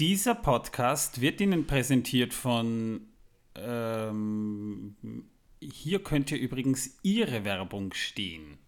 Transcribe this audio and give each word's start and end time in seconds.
Dieser 0.00 0.34
Podcast 0.34 1.20
wird 1.20 1.40
Ihnen 1.40 1.68
präsentiert 1.68 2.34
von. 2.34 3.02
Ähm, 3.54 4.96
hier 5.60 6.02
könnte 6.02 6.34
übrigens 6.34 6.98
Ihre 7.04 7.44
Werbung 7.44 7.94
stehen. 7.94 8.58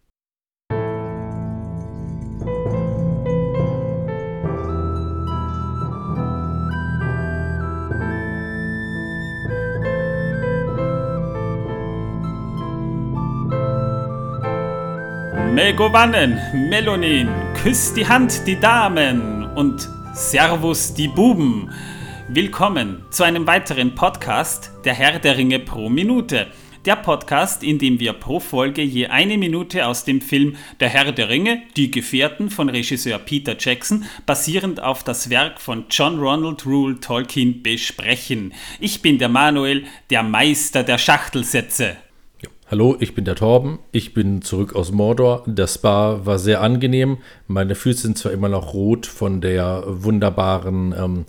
Megovanen, 15.53 16.39
Melonin, 16.71 17.29
küsst 17.61 17.97
die 17.97 18.07
Hand 18.07 18.47
die 18.47 18.61
Damen 18.61 19.43
und 19.57 19.96
Servus 20.17 20.95
die 20.95 21.09
Buben. 21.09 21.71
Willkommen 22.27 23.05
zu 23.11 23.23
einem 23.23 23.47
weiteren 23.47 23.95
Podcast 23.95 24.71
der 24.87 24.95
Herr 24.95 25.19
der 25.19 25.37
Ringe 25.37 25.59
pro 25.59 25.91
Minute. 25.91 26.47
Der 26.87 26.97
Podcast, 26.97 27.63
in 27.63 27.79
dem 27.79 28.01
wir 28.01 28.15
pro 28.15 28.41
Folge 28.41 28.81
je 28.81 29.09
eine 29.09 29.37
Minute 29.37 29.87
aus 29.87 30.05
dem 30.05 30.23
Film 30.23 30.57
Der 30.81 30.89
Herr 30.89 31.13
der 31.13 31.29
Ringe, 31.29 31.65
Die 31.77 31.91
Gefährten 31.91 32.49
von 32.49 32.71
Regisseur 32.71 33.19
Peter 33.19 33.57
Jackson, 33.59 34.07
basierend 34.25 34.83
auf 34.83 35.05
das 35.05 35.29
Werk 35.29 35.61
von 35.61 35.85
John 35.91 36.19
Ronald 36.19 36.65
Rule 36.65 36.99
Tolkien 36.99 37.63
besprechen. 37.63 38.55
Ich 38.81 39.03
bin 39.03 39.19
der 39.19 39.29
Manuel, 39.29 39.85
der 40.09 40.23
Meister 40.23 40.83
der 40.83 40.97
Schachtelsätze. 40.97 41.99
Hallo, 42.69 42.97
ich 42.99 43.15
bin 43.15 43.25
der 43.25 43.37
Torben. 43.37 43.79
Ich 43.93 44.13
bin 44.13 44.43
zurück 44.43 44.75
aus 44.75 44.91
Mordor. 44.91 45.45
Das 45.47 45.75
Spa 45.75 46.27
war 46.27 46.41
sehr 46.41 46.63
angenehm. 46.63 47.19
Meine 47.47 47.77
Füße 47.77 48.03
sind 48.03 48.19
zwar 48.19 48.33
immer 48.33 48.49
noch 48.49 48.75
rot 48.75 49.07
von 49.07 49.41
der 49.41 49.85
wunderbaren 49.87 50.93
ähm, 50.99 51.27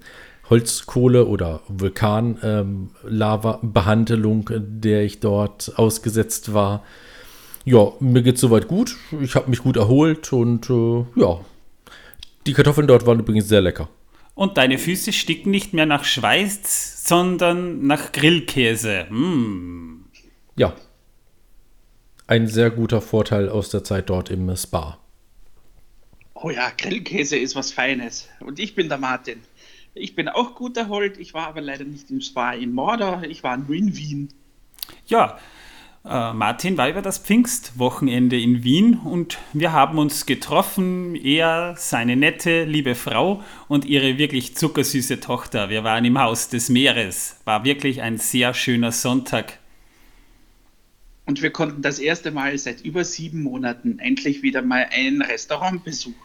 Holzkohle- 0.50 1.28
oder 1.28 1.62
Vulkanlava-Behandlung, 1.68 4.50
ähm, 4.52 4.82
der 4.82 5.04
ich 5.04 5.20
dort 5.20 5.74
ausgesetzt 5.76 6.56
war. 6.56 6.84
Ja, 7.66 7.92
mir 8.00 8.24
geht's 8.24 8.42
soweit 8.42 8.68
gut. 8.68 8.96
Ich 9.22 9.36
habe 9.36 9.52
mich 9.52 9.60
gut 9.60 9.78
erholt 9.78 10.34
und 10.34 10.68
äh, 10.72 11.06
ja, 11.20 11.40
die 12.48 12.54
Kartoffeln 12.54 12.88
dort 12.88 13.06
waren 13.06 13.20
übrigens 13.20 13.48
sehr 13.48 13.62
lecker. 13.62 13.90
Und 14.34 14.58
deine 14.58 14.80
Füße 14.80 15.14
sticken 15.14 15.52
nicht 15.52 15.72
mehr 15.72 15.86
nach 15.86 16.04
Schweiß, 16.04 17.08
sondern 17.08 17.86
nach 17.86 18.12
Grillkäse. 18.12 19.06
Mm. 19.12 20.06
Ja, 20.56 20.74
ein 22.28 22.48
sehr 22.48 22.70
guter 22.70 23.02
Vorteil 23.02 23.50
aus 23.50 23.70
der 23.70 23.84
Zeit 23.84 24.10
dort 24.10 24.30
im 24.30 24.56
Spa. 24.56 25.00
Oh 26.36 26.50
ja, 26.50 26.72
Grillkäse 26.78 27.38
ist 27.38 27.56
was 27.56 27.72
Feines. 27.72 28.28
Und 28.42 28.60
ich 28.60 28.76
bin 28.76 28.90
der 28.90 29.00
Martin. 29.00 29.42
Ich 29.96 30.14
bin 30.14 30.30
auch 30.30 30.54
gut 30.54 30.78
erholt. 30.78 31.18
Ich 31.18 31.34
war 31.34 31.48
aber 31.48 31.62
leider 31.62 31.86
nicht 31.86 32.12
im 32.12 32.22
Spa 32.22 32.52
in 32.52 32.74
Mordor. 32.74 33.24
Ich 33.24 33.44
war 33.44 33.58
nur 33.58 33.76
in 33.76 33.96
Wien. 33.96 34.30
Ja, 35.08 35.40
äh, 36.06 36.34
Martin 36.34 36.78
war 36.78 36.90
über 36.90 37.02
das 37.02 37.18
Pfingstwochenende 37.18 38.40
in 38.40 38.64
Wien 38.64 39.00
und 39.04 39.40
wir 39.54 39.72
haben 39.72 39.98
uns 39.98 40.26
getroffen. 40.26 41.16
Er, 41.16 41.76
seine 41.78 42.16
nette, 42.16 42.66
liebe 42.66 42.94
Frau 42.94 43.42
und 43.68 43.86
ihre 43.86 44.18
wirklich 44.18 44.56
zuckersüße 44.56 45.20
Tochter. 45.20 45.70
Wir 45.70 45.84
waren 45.84 46.06
im 46.06 46.20
Haus 46.20 46.50
des 46.50 46.70
Meeres. 46.70 47.40
War 47.46 47.64
wirklich 47.66 48.02
ein 48.02 48.18
sehr 48.18 48.54
schöner 48.54 48.92
Sonntag 48.92 49.60
und 51.28 51.42
wir 51.44 51.52
konnten 51.52 51.82
das 51.82 52.00
erste 52.00 52.32
Mal 52.32 52.58
seit 52.58 52.82
über 52.82 53.04
sieben 53.04 53.44
Monaten 53.44 54.00
endlich 54.00 54.42
wieder 54.42 54.62
mal 54.64 54.88
ein 54.92 55.22
Restaurant 55.22 55.84
besuchen. 55.84 56.16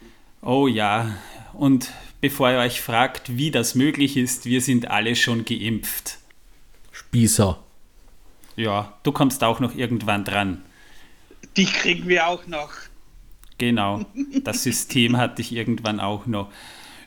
Oh 0.41 0.67
ja, 0.67 1.15
und 1.53 1.93
bevor 2.21 2.51
ihr 2.51 2.59
euch 2.59 2.81
fragt, 2.81 3.37
wie 3.37 3.51
das 3.51 3.75
möglich 3.75 4.17
ist, 4.17 4.47
wir 4.47 4.61
sind 4.61 4.91
alle 4.91 5.15
schon 5.17 5.45
geimpft. 5.45 6.19
Spießer. 6.93 7.63
Ja, 8.57 8.97
du 9.03 9.13
kommst 9.13 9.45
auch 9.45 9.61
noch 9.61 9.75
irgendwann 9.75 10.25
dran. 10.25 10.63
Die 11.57 11.67
kriegen 11.67 12.09
wir 12.09 12.29
auch 12.29 12.47
noch. 12.47 12.71
Genau, 13.59 14.05
das 14.43 14.63
System 14.63 15.17
hatte 15.17 15.43
ich 15.43 15.53
irgendwann 15.53 16.01
auch 16.01 16.27
noch. 16.27 16.51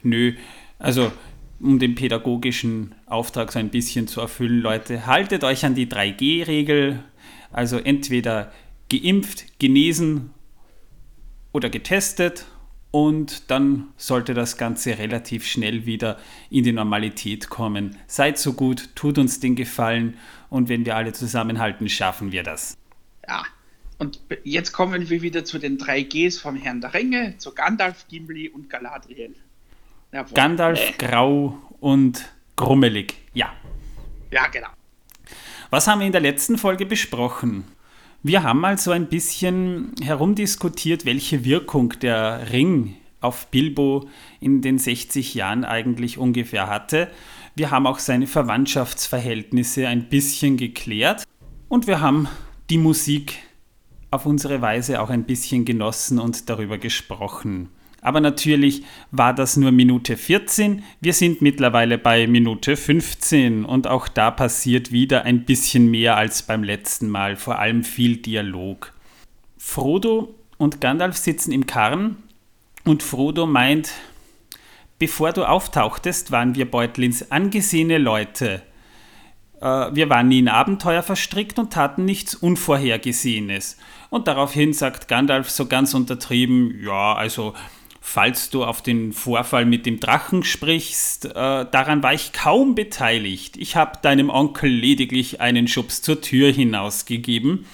Nö, 0.04 0.34
also 0.80 1.12
um 1.60 1.80
den 1.80 1.96
pädagogischen 1.96 2.94
Auftrag 3.06 3.52
so 3.52 3.60
ein 3.60 3.70
bisschen 3.70 4.08
zu 4.08 4.22
erfüllen, 4.22 4.62
Leute, 4.62 5.06
haltet 5.06 5.44
euch 5.44 5.66
an 5.66 5.76
die 5.76 5.88
3G-Regel, 5.88 7.04
also 7.52 7.78
entweder 7.78 8.52
geimpft, 8.90 9.60
genesen 9.60 10.32
oder 11.52 11.70
getestet 11.70 12.46
und 12.92 13.52
dann 13.52 13.88
sollte 13.98 14.34
das 14.34 14.58
Ganze 14.58 14.98
relativ 14.98 15.46
schnell 15.46 15.86
wieder 15.86 16.18
in 16.50 16.64
die 16.64 16.72
Normalität 16.72 17.50
kommen. 17.50 17.98
Seid 18.08 18.38
so 18.38 18.54
gut, 18.54 18.90
tut 18.96 19.18
uns 19.18 19.40
den 19.40 19.56
Gefallen 19.56 20.18
und 20.50 20.70
wenn 20.70 20.86
wir 20.86 20.96
alle 20.96 21.12
zusammenhalten, 21.14 21.90
schaffen 21.90 22.32
wir 22.32 22.44
das. 22.44 22.78
Ja, 23.28 23.44
und 23.98 24.20
jetzt 24.44 24.72
kommen 24.72 25.10
wir 25.10 25.22
wieder 25.22 25.46
zu 25.46 25.60
den 25.60 25.78
drei 25.78 26.04
Gs 26.04 26.38
vom 26.38 26.56
Herrn 26.56 26.82
der 26.82 26.94
Ringe, 26.94 27.38
zu 27.38 27.54
Gandalf, 27.54 28.08
Gimli 28.08 28.50
und 28.50 28.70
Galadriel. 28.70 29.36
Jawohl. 30.12 30.34
Gandalf, 30.34 30.80
äh. 30.80 30.94
grau 30.98 31.58
und 31.80 32.34
grummelig, 32.56 33.16
ja. 33.34 33.54
Ja, 34.32 34.48
genau. 34.48 34.70
Was 35.70 35.88
haben 35.88 36.00
wir 36.00 36.06
in 36.06 36.12
der 36.12 36.22
letzten 36.22 36.58
Folge 36.58 36.86
besprochen? 36.86 37.64
Wir 38.22 38.44
haben 38.44 38.60
mal 38.60 38.78
so 38.78 38.92
ein 38.92 39.08
bisschen 39.08 39.94
herumdiskutiert, 40.02 41.06
welche 41.06 41.44
Wirkung 41.44 41.94
der 42.02 42.52
Ring 42.52 42.96
auf 43.22 43.48
Bilbo 43.48 44.08
in 44.40 44.62
den 44.62 44.78
60 44.78 45.34
Jahren 45.34 45.66
eigentlich 45.66 46.18
ungefähr 46.18 46.68
hatte. 46.68 47.10
Wir 47.56 47.72
haben 47.72 47.88
auch 47.88 48.00
seine 48.00 48.28
Verwandtschaftsverhältnisse 48.28 49.88
ein 49.88 50.10
bisschen 50.10 50.58
geklärt 50.58 51.24
und 51.68 51.88
wir 51.88 52.02
haben 52.02 52.28
die 52.70 52.78
Musik 52.78 53.40
auf 54.12 54.26
unsere 54.26 54.62
Weise 54.62 55.02
auch 55.02 55.10
ein 55.10 55.24
bisschen 55.24 55.66
genossen 55.66 56.20
und 56.20 56.50
darüber 56.50 56.78
gesprochen. 56.78 57.70
Aber 58.06 58.22
natürlich 58.22 58.84
war 59.10 59.34
das 59.34 59.58
nur 59.58 59.72
Minute 59.72 60.16
14. 60.16 60.84
Wir 61.02 61.12
sind 61.12 61.42
mittlerweile 61.42 61.98
bei 61.98 62.28
Minute 62.28 62.78
15 62.78 63.66
und 63.66 63.88
auch 63.88 64.08
da 64.08 64.30
passiert 64.30 64.92
wieder 64.92 65.24
ein 65.24 65.44
bisschen 65.44 65.90
mehr 65.90 66.16
als 66.16 66.44
beim 66.44 66.64
letzten 66.64 67.10
Mal, 67.10 67.36
vor 67.36 67.58
allem 67.58 67.84
viel 67.84 68.18
Dialog. 68.18 68.94
Frodo 69.58 70.36
und 70.58 70.82
Gandalf 70.82 71.18
sitzen 71.18 71.52
im 71.52 71.66
Karren 71.66 72.18
und 72.84 73.02
Frodo 73.02 73.48
meint, 73.48 73.90
bevor 75.00 75.34
du 75.34 75.44
auftauchtest, 75.44 76.32
waren 76.32 76.54
wir 76.54 76.70
Beutlins 76.70 77.32
angesehene 77.32 77.98
Leute. 77.98 78.62
Äh, 79.62 79.66
wir 79.96 80.12
waren 80.12 80.28
nie 80.28 80.38
in 80.38 80.48
Abenteuer 80.48 81.02
verstrickt 81.02 81.58
und 81.58 81.74
taten 81.74 82.06
nichts 82.06 82.36
Unvorhergesehenes. 82.36 83.78
Und 84.12 84.28
daraufhin 84.28 84.74
sagt 84.74 85.08
Gandalf 85.08 85.50
so 85.50 85.66
ganz 85.66 85.96
untertrieben, 85.96 86.80
ja, 86.84 87.16
also 87.16 87.56
Falls 88.08 88.52
du 88.52 88.64
auf 88.64 88.84
den 88.84 89.14
Vorfall 89.14 89.66
mit 89.66 89.88
dem 89.88 90.00
Drachen 90.00 90.44
sprichst, 90.44 91.26
äh, 91.26 91.32
daran 91.32 92.04
war 92.04 92.14
ich 92.14 92.34
kaum 92.34 92.76
beteiligt. 92.76 93.58
Ich 93.58 93.76
habe 93.76 93.98
deinem 94.04 94.30
Onkel 94.30 94.70
lediglich 94.70 95.42
einen 95.42 95.68
Schubs 95.68 96.04
zur 96.04 96.22
Tür 96.22 96.52
hinausgegeben. 96.52 97.66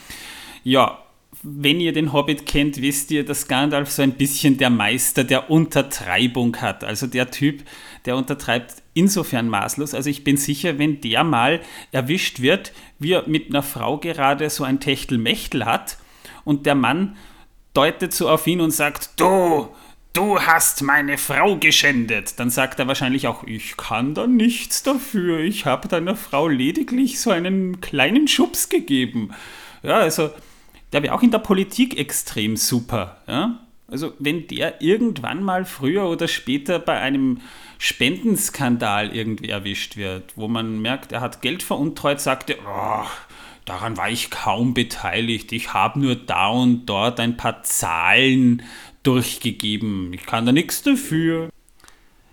Ja, 0.63 0.99
wenn 1.43 1.81
ihr 1.81 1.91
den 1.91 2.13
Hobbit 2.13 2.45
kennt, 2.45 2.81
wisst 2.81 3.11
ihr, 3.11 3.25
dass 3.25 3.49
Gandalf 3.49 3.91
so 3.91 4.03
ein 4.03 4.13
bisschen 4.13 4.57
der 4.57 4.69
Meister 4.69 5.25
der 5.25 5.51
Untertreibung 5.51 6.55
hat. 6.61 6.85
Also 6.85 7.07
der 7.07 7.29
Typ, 7.29 7.63
der 8.05 8.15
untertreibt 8.15 8.75
insofern 8.93 9.49
maßlos. 9.49 9.93
Also 9.93 10.09
ich 10.09 10.23
bin 10.23 10.37
sicher, 10.37 10.79
wenn 10.79 11.01
der 11.01 11.25
mal 11.25 11.59
erwischt 11.91 12.39
wird, 12.39 12.71
wie 12.99 13.11
er 13.11 13.27
mit 13.27 13.49
einer 13.49 13.63
Frau 13.63 13.97
gerade 13.97 14.49
so 14.49 14.63
ein 14.63 14.79
Techtelmechtel 14.79 15.65
hat 15.65 15.97
und 16.45 16.65
der 16.65 16.75
Mann 16.75 17.17
deutet 17.73 18.13
so 18.13 18.29
auf 18.29 18.47
ihn 18.47 18.61
und 18.61 18.71
sagt, 18.71 19.11
du, 19.17 19.67
Du 20.13 20.41
hast 20.41 20.81
meine 20.83 21.17
Frau 21.17 21.55
geschändet. 21.55 22.37
Dann 22.37 22.49
sagt 22.49 22.79
er 22.79 22.87
wahrscheinlich 22.87 23.27
auch, 23.27 23.45
ich 23.45 23.77
kann 23.77 24.13
da 24.13 24.27
nichts 24.27 24.83
dafür. 24.83 25.39
Ich 25.39 25.65
habe 25.65 25.87
deiner 25.87 26.17
Frau 26.17 26.49
lediglich 26.49 27.21
so 27.21 27.31
einen 27.31 27.79
kleinen 27.79 28.27
Schubs 28.27 28.67
gegeben. 28.67 29.31
Ja, 29.83 29.99
also 29.99 30.31
der 30.91 31.01
wäre 31.03 31.15
auch 31.15 31.23
in 31.23 31.31
der 31.31 31.39
Politik 31.39 31.97
extrem 31.97 32.57
super. 32.57 33.21
Ja? 33.25 33.59
Also 33.87 34.13
wenn 34.19 34.47
der 34.47 34.81
irgendwann 34.81 35.43
mal 35.43 35.63
früher 35.63 36.09
oder 36.09 36.27
später 36.27 36.79
bei 36.79 36.99
einem 36.99 37.39
Spendenskandal 37.77 39.15
irgendwie 39.15 39.49
erwischt 39.49 39.95
wird, 39.95 40.33
wo 40.35 40.49
man 40.49 40.81
merkt, 40.81 41.13
er 41.13 41.21
hat 41.21 41.41
Geld 41.41 41.63
veruntreut, 41.63 42.19
sagt 42.19 42.49
er, 42.49 42.57
oh, 42.67 43.07
daran 43.63 43.95
war 43.95 44.09
ich 44.09 44.29
kaum 44.29 44.73
beteiligt. 44.73 45.53
Ich 45.53 45.73
habe 45.73 45.99
nur 45.99 46.15
da 46.15 46.49
und 46.49 46.85
dort 46.85 47.21
ein 47.21 47.37
paar 47.37 47.63
Zahlen 47.63 48.61
durchgegeben. 49.03 50.13
Ich 50.13 50.25
kann 50.25 50.45
da 50.45 50.51
nichts 50.51 50.83
dafür. 50.83 51.49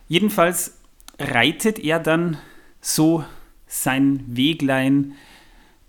Jedenfalls 0.08 0.78
reitet 1.18 1.78
er 1.78 1.98
dann 1.98 2.38
so 2.80 3.24
sein 3.66 4.24
Weglein 4.26 5.14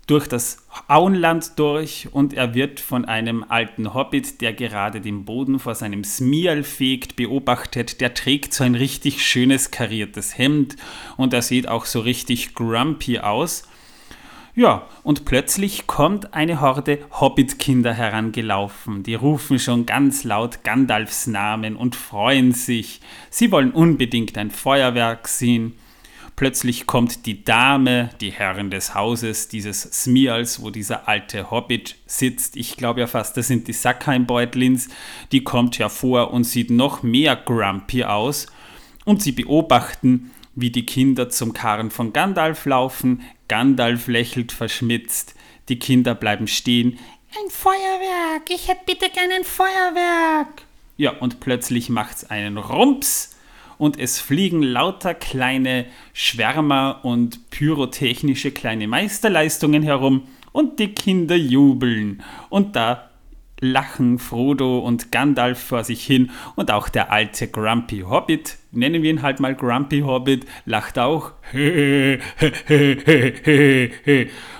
durch 0.06 0.26
das 0.26 0.66
Auenland 0.88 1.56
durch 1.56 2.08
und 2.10 2.34
er 2.34 2.54
wird 2.54 2.80
von 2.80 3.04
einem 3.04 3.44
alten 3.48 3.94
Hobbit, 3.94 4.40
der 4.40 4.52
gerade 4.52 5.00
den 5.00 5.24
Boden 5.24 5.60
vor 5.60 5.76
seinem 5.76 6.02
Smial 6.02 6.64
fegt, 6.64 7.14
beobachtet. 7.14 8.00
Der 8.00 8.12
trägt 8.12 8.52
so 8.52 8.64
ein 8.64 8.74
richtig 8.74 9.24
schönes 9.24 9.70
kariertes 9.70 10.36
Hemd 10.36 10.74
und 11.16 11.32
er 11.32 11.42
sieht 11.42 11.68
auch 11.68 11.84
so 11.84 12.00
richtig 12.00 12.54
grumpy 12.54 13.20
aus. 13.20 13.68
Ja, 14.60 14.86
und 15.04 15.24
plötzlich 15.24 15.86
kommt 15.86 16.34
eine 16.34 16.60
Horde 16.60 16.98
Hobbitkinder 17.18 17.94
herangelaufen. 17.94 19.02
Die 19.02 19.14
rufen 19.14 19.58
schon 19.58 19.86
ganz 19.86 20.22
laut 20.22 20.64
Gandalfs 20.64 21.26
Namen 21.26 21.76
und 21.76 21.96
freuen 21.96 22.52
sich. 22.52 23.00
Sie 23.30 23.52
wollen 23.52 23.70
unbedingt 23.70 24.36
ein 24.36 24.50
Feuerwerk 24.50 25.28
sehen. 25.28 25.76
Plötzlich 26.36 26.86
kommt 26.86 27.24
die 27.24 27.42
Dame, 27.42 28.10
die 28.20 28.32
Herrin 28.32 28.70
des 28.70 28.94
Hauses, 28.94 29.48
dieses 29.48 29.80
Smials, 29.80 30.62
wo 30.62 30.68
dieser 30.68 31.08
alte 31.08 31.50
Hobbit 31.50 31.96
sitzt. 32.04 32.54
Ich 32.58 32.76
glaube 32.76 33.00
ja 33.00 33.06
fast, 33.06 33.38
das 33.38 33.48
sind 33.48 33.66
die 33.66 33.72
Sackheimbeutlins. 33.72 34.90
Die 35.32 35.42
kommt 35.42 35.78
hervor 35.78 36.34
und 36.34 36.44
sieht 36.44 36.68
noch 36.68 37.02
mehr 37.02 37.34
grumpy 37.34 38.04
aus. 38.04 38.46
Und 39.06 39.22
sie 39.22 39.32
beobachten, 39.32 40.32
wie 40.54 40.70
die 40.70 40.84
Kinder 40.84 41.30
zum 41.30 41.54
Karren 41.54 41.90
von 41.90 42.12
Gandalf 42.12 42.66
laufen. 42.66 43.22
Gandalf 43.50 44.06
lächelt 44.06 44.52
verschmitzt. 44.52 45.34
Die 45.68 45.80
Kinder 45.80 46.14
bleiben 46.14 46.46
stehen. 46.46 47.00
Ein 47.32 47.50
Feuerwerk! 47.50 48.48
Ich 48.48 48.68
hätte 48.68 48.82
bitte 48.86 49.10
gern 49.10 49.32
ein 49.36 49.42
Feuerwerk! 49.42 50.62
Ja, 50.96 51.10
und 51.18 51.40
plötzlich 51.40 51.88
macht's 51.88 52.30
einen 52.30 52.58
Rumps 52.58 53.36
und 53.76 53.98
es 53.98 54.20
fliegen 54.20 54.62
lauter 54.62 55.14
kleine 55.14 55.86
Schwärmer 56.12 57.00
und 57.02 57.50
pyrotechnische 57.50 58.52
kleine 58.52 58.86
Meisterleistungen 58.86 59.82
herum 59.82 60.28
und 60.52 60.78
die 60.78 60.94
Kinder 60.94 61.34
jubeln. 61.34 62.22
Und 62.50 62.76
da 62.76 63.09
lachen 63.60 64.18
Frodo 64.18 64.78
und 64.80 65.12
Gandalf 65.12 65.58
vor 65.58 65.84
sich 65.84 66.04
hin 66.04 66.30
und 66.56 66.70
auch 66.70 66.88
der 66.88 67.12
alte 67.12 67.48
Grumpy 67.48 68.00
Hobbit, 68.00 68.56
nennen 68.72 69.02
wir 69.02 69.10
ihn 69.10 69.22
halt 69.22 69.40
mal 69.40 69.54
Grumpy 69.54 70.00
Hobbit, 70.00 70.46
lacht 70.64 70.98
auch. 70.98 71.32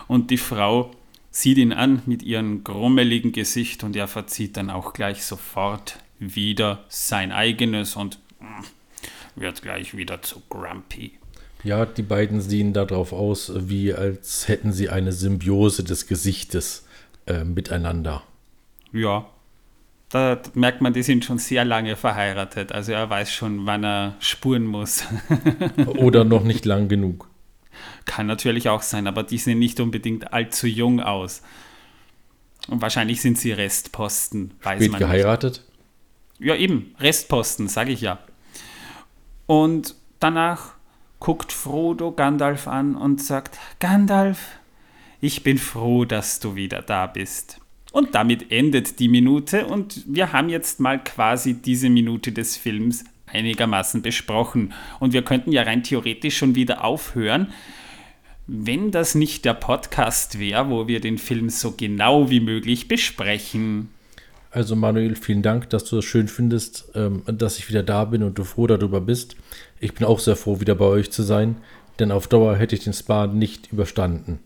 Und 0.08 0.30
die 0.30 0.38
Frau 0.38 0.90
sieht 1.30 1.58
ihn 1.58 1.72
an 1.72 2.02
mit 2.06 2.22
ihrem 2.22 2.64
grummeligen 2.64 3.32
Gesicht 3.32 3.84
und 3.84 3.96
er 3.96 4.08
verzieht 4.08 4.56
dann 4.56 4.70
auch 4.70 4.92
gleich 4.92 5.24
sofort 5.24 5.98
wieder 6.18 6.84
sein 6.88 7.32
eigenes 7.32 7.96
und 7.96 8.18
wird 9.36 9.62
gleich 9.62 9.96
wieder 9.96 10.22
zu 10.22 10.42
grumpy. 10.48 11.12
Ja, 11.62 11.84
die 11.86 12.02
beiden 12.02 12.40
sehen 12.40 12.72
darauf 12.72 13.12
aus, 13.12 13.52
wie 13.54 13.92
als 13.92 14.48
hätten 14.48 14.72
sie 14.72 14.88
eine 14.88 15.12
Symbiose 15.12 15.84
des 15.84 16.06
Gesichtes 16.06 16.86
äh, 17.26 17.44
miteinander. 17.44 18.22
Ja, 18.92 19.26
da 20.10 20.40
merkt 20.54 20.80
man, 20.80 20.92
die 20.92 21.02
sind 21.02 21.24
schon 21.24 21.38
sehr 21.38 21.64
lange 21.64 21.96
verheiratet. 21.96 22.72
Also 22.72 22.92
er 22.92 23.08
weiß 23.08 23.32
schon, 23.32 23.64
wann 23.66 23.84
er 23.84 24.16
spuren 24.18 24.66
muss. 24.66 25.04
Oder 25.86 26.24
noch 26.24 26.42
nicht 26.42 26.64
lang 26.64 26.88
genug. 26.88 27.28
Kann 28.06 28.26
natürlich 28.26 28.68
auch 28.68 28.82
sein, 28.82 29.06
aber 29.06 29.22
die 29.22 29.38
sehen 29.38 29.60
nicht 29.60 29.78
unbedingt 29.78 30.32
allzu 30.32 30.66
jung 30.66 31.00
aus. 31.00 31.42
Und 32.68 32.82
wahrscheinlich 32.82 33.20
sind 33.20 33.38
sie 33.38 33.52
Restposten, 33.52 34.54
weiß 34.62 34.80
Spät 34.80 34.90
man 34.92 34.98
geheiratet? 34.98 35.64
Nicht. 36.38 36.48
Ja, 36.48 36.56
eben, 36.56 36.94
Restposten, 36.98 37.68
sage 37.68 37.92
ich 37.92 38.00
ja. 38.00 38.18
Und 39.46 39.94
danach 40.18 40.74
guckt 41.20 41.52
Frodo 41.52 42.12
Gandalf 42.12 42.66
an 42.66 42.96
und 42.96 43.22
sagt, 43.22 43.58
Gandalf, 43.78 44.58
ich 45.20 45.42
bin 45.42 45.58
froh, 45.58 46.04
dass 46.04 46.40
du 46.40 46.56
wieder 46.56 46.82
da 46.82 47.06
bist. 47.06 47.60
Und 47.92 48.14
damit 48.14 48.52
endet 48.52 49.00
die 49.00 49.08
Minute 49.08 49.66
und 49.66 50.04
wir 50.06 50.32
haben 50.32 50.48
jetzt 50.48 50.78
mal 50.78 51.02
quasi 51.02 51.54
diese 51.54 51.90
Minute 51.90 52.30
des 52.30 52.56
Films 52.56 53.04
einigermaßen 53.26 54.02
besprochen. 54.02 54.72
Und 55.00 55.12
wir 55.12 55.22
könnten 55.22 55.50
ja 55.52 55.62
rein 55.62 55.82
theoretisch 55.82 56.36
schon 56.36 56.54
wieder 56.54 56.84
aufhören, 56.84 57.52
wenn 58.46 58.90
das 58.90 59.14
nicht 59.14 59.44
der 59.44 59.54
Podcast 59.54 60.38
wäre, 60.38 60.70
wo 60.70 60.88
wir 60.88 61.00
den 61.00 61.18
Film 61.18 61.50
so 61.50 61.72
genau 61.72 62.30
wie 62.30 62.40
möglich 62.40 62.88
besprechen. 62.88 63.88
Also 64.52 64.74
Manuel, 64.74 65.14
vielen 65.14 65.42
Dank, 65.42 65.70
dass 65.70 65.84
du 65.84 65.96
das 65.96 66.04
schön 66.04 66.26
findest, 66.26 66.90
ähm, 66.96 67.22
dass 67.26 67.58
ich 67.58 67.68
wieder 67.68 67.84
da 67.84 68.04
bin 68.04 68.24
und 68.24 68.38
du 68.38 68.44
froh 68.44 68.66
darüber 68.66 69.00
bist. 69.00 69.36
Ich 69.78 69.94
bin 69.94 70.06
auch 70.06 70.18
sehr 70.18 70.34
froh, 70.34 70.60
wieder 70.60 70.74
bei 70.74 70.86
euch 70.86 71.12
zu 71.12 71.22
sein, 71.22 71.58
denn 72.00 72.10
auf 72.10 72.26
Dauer 72.26 72.56
hätte 72.56 72.74
ich 72.74 72.82
den 72.82 72.92
Spa 72.92 73.28
nicht 73.28 73.72
überstanden. 73.72 74.40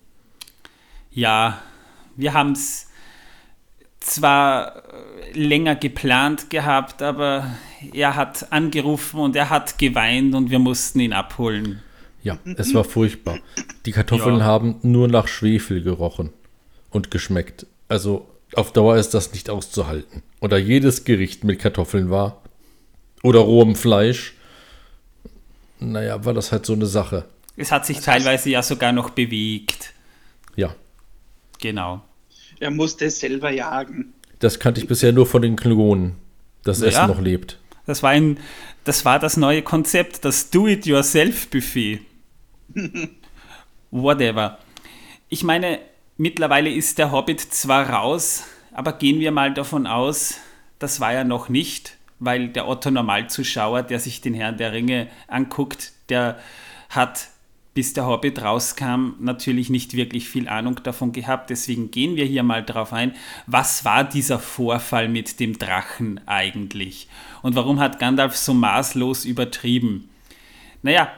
Ja, 1.10 1.62
wir 2.16 2.34
haben 2.34 2.52
es 2.52 2.90
zwar 4.04 4.76
äh, 4.76 5.32
länger 5.32 5.76
geplant 5.76 6.50
gehabt, 6.50 7.02
aber 7.02 7.46
er 7.92 8.16
hat 8.16 8.52
angerufen 8.52 9.20
und 9.20 9.36
er 9.36 9.50
hat 9.50 9.78
geweint 9.78 10.34
und 10.34 10.50
wir 10.50 10.58
mussten 10.58 11.00
ihn 11.00 11.12
abholen. 11.12 11.82
Ja, 12.22 12.38
es 12.56 12.72
war 12.72 12.84
furchtbar. 12.84 13.38
Die 13.84 13.92
Kartoffeln 13.92 14.38
ja. 14.38 14.44
haben 14.44 14.76
nur 14.82 15.08
nach 15.08 15.28
Schwefel 15.28 15.82
gerochen 15.82 16.30
und 16.90 17.10
geschmeckt. 17.10 17.66
Also 17.88 18.26
auf 18.54 18.72
Dauer 18.72 18.96
ist 18.96 19.12
das 19.12 19.32
nicht 19.32 19.50
auszuhalten. 19.50 20.22
Oder 20.40 20.56
jedes 20.56 21.04
Gericht 21.04 21.44
mit 21.44 21.58
Kartoffeln 21.58 22.10
war. 22.10 22.42
Oder 23.22 23.40
rohem 23.40 23.74
Fleisch. 23.74 24.34
Naja, 25.80 26.24
war 26.24 26.32
das 26.32 26.50
halt 26.50 26.64
so 26.64 26.72
eine 26.72 26.86
Sache. 26.86 27.26
Es 27.56 27.70
hat 27.70 27.84
sich 27.84 28.00
teilweise 28.00 28.48
ja 28.48 28.62
sogar 28.62 28.92
noch 28.92 29.10
bewegt. 29.10 29.92
Ja. 30.56 30.74
Genau. 31.60 32.02
Er 32.60 32.70
musste 32.70 33.06
es 33.06 33.20
selber 33.20 33.50
jagen. 33.50 34.12
Das 34.38 34.58
kannte 34.58 34.80
ich 34.80 34.86
bisher 34.86 35.12
nur 35.12 35.26
von 35.26 35.42
den 35.42 35.56
Klingonen, 35.56 36.16
dass 36.64 36.80
ja, 36.80 36.88
Essen 36.88 37.06
noch 37.08 37.20
lebt. 37.20 37.58
Das 37.86 38.02
war, 38.02 38.10
ein, 38.10 38.38
das 38.84 39.04
war 39.04 39.18
das 39.18 39.36
neue 39.36 39.62
Konzept, 39.62 40.24
das 40.24 40.50
Do-it-yourself-Buffet. 40.50 42.00
Whatever. 43.90 44.58
Ich 45.28 45.44
meine, 45.44 45.80
Mittlerweile 46.16 46.70
ist 46.70 46.98
der 46.98 47.10
Hobbit 47.10 47.40
zwar 47.40 47.90
raus, 47.90 48.44
aber 48.72 48.92
gehen 48.92 49.18
wir 49.18 49.32
mal 49.32 49.52
davon 49.52 49.88
aus, 49.88 50.36
das 50.78 51.00
war 51.00 51.12
er 51.12 51.24
noch 51.24 51.48
nicht, 51.48 51.96
weil 52.20 52.48
der 52.48 52.68
Otto 52.68 52.92
Normalzuschauer, 52.92 53.82
der 53.82 53.98
sich 53.98 54.20
den 54.20 54.32
Herrn 54.32 54.56
der 54.56 54.72
Ringe 54.72 55.08
anguckt, 55.26 55.92
der 56.08 56.38
hat 56.88 57.28
bis 57.74 57.92
der 57.92 58.06
Hobbit 58.06 58.40
rauskam, 58.40 59.14
natürlich 59.18 59.68
nicht 59.68 59.94
wirklich 59.94 60.28
viel 60.28 60.48
Ahnung 60.48 60.80
davon 60.84 61.12
gehabt. 61.12 61.50
Deswegen 61.50 61.90
gehen 61.90 62.14
wir 62.14 62.24
hier 62.24 62.44
mal 62.44 62.64
drauf 62.64 62.92
ein. 62.92 63.14
Was 63.46 63.84
war 63.84 64.04
dieser 64.04 64.38
Vorfall 64.38 65.08
mit 65.08 65.40
dem 65.40 65.58
Drachen 65.58 66.20
eigentlich? 66.26 67.08
Und 67.42 67.56
warum 67.56 67.80
hat 67.80 67.98
Gandalf 67.98 68.36
so 68.36 68.54
maßlos 68.54 69.24
übertrieben? 69.24 70.08
Naja, 70.82 71.08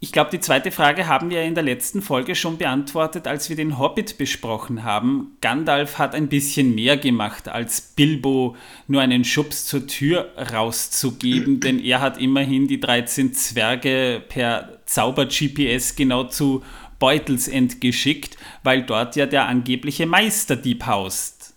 ich 0.00 0.12
glaube, 0.12 0.30
die 0.30 0.38
zweite 0.38 0.70
Frage 0.70 1.08
haben 1.08 1.28
wir 1.28 1.42
in 1.42 1.56
der 1.56 1.64
letzten 1.64 2.02
Folge 2.02 2.36
schon 2.36 2.56
beantwortet, 2.56 3.26
als 3.26 3.48
wir 3.48 3.56
den 3.56 3.80
Hobbit 3.80 4.16
besprochen 4.16 4.84
haben. 4.84 5.36
Gandalf 5.40 5.98
hat 5.98 6.14
ein 6.14 6.28
bisschen 6.28 6.74
mehr 6.76 6.96
gemacht, 6.96 7.48
als 7.48 7.80
Bilbo 7.80 8.54
nur 8.86 9.02
einen 9.02 9.24
Schubs 9.24 9.66
zur 9.66 9.88
Tür 9.88 10.30
rauszugeben, 10.52 11.58
denn 11.58 11.80
er 11.80 12.00
hat 12.00 12.16
immerhin 12.16 12.68
die 12.68 12.78
13 12.78 13.34
Zwerge 13.34 14.22
per 14.28 14.78
Zauber-GPS 14.86 15.96
genau 15.96 16.24
zu 16.24 16.62
Beutelsend 17.00 17.80
geschickt, 17.80 18.36
weil 18.64 18.82
dort 18.82 19.14
ja 19.14 19.26
der 19.26 19.46
angebliche 19.46 20.06
Meisterdieb 20.06 20.86
haust. 20.86 21.54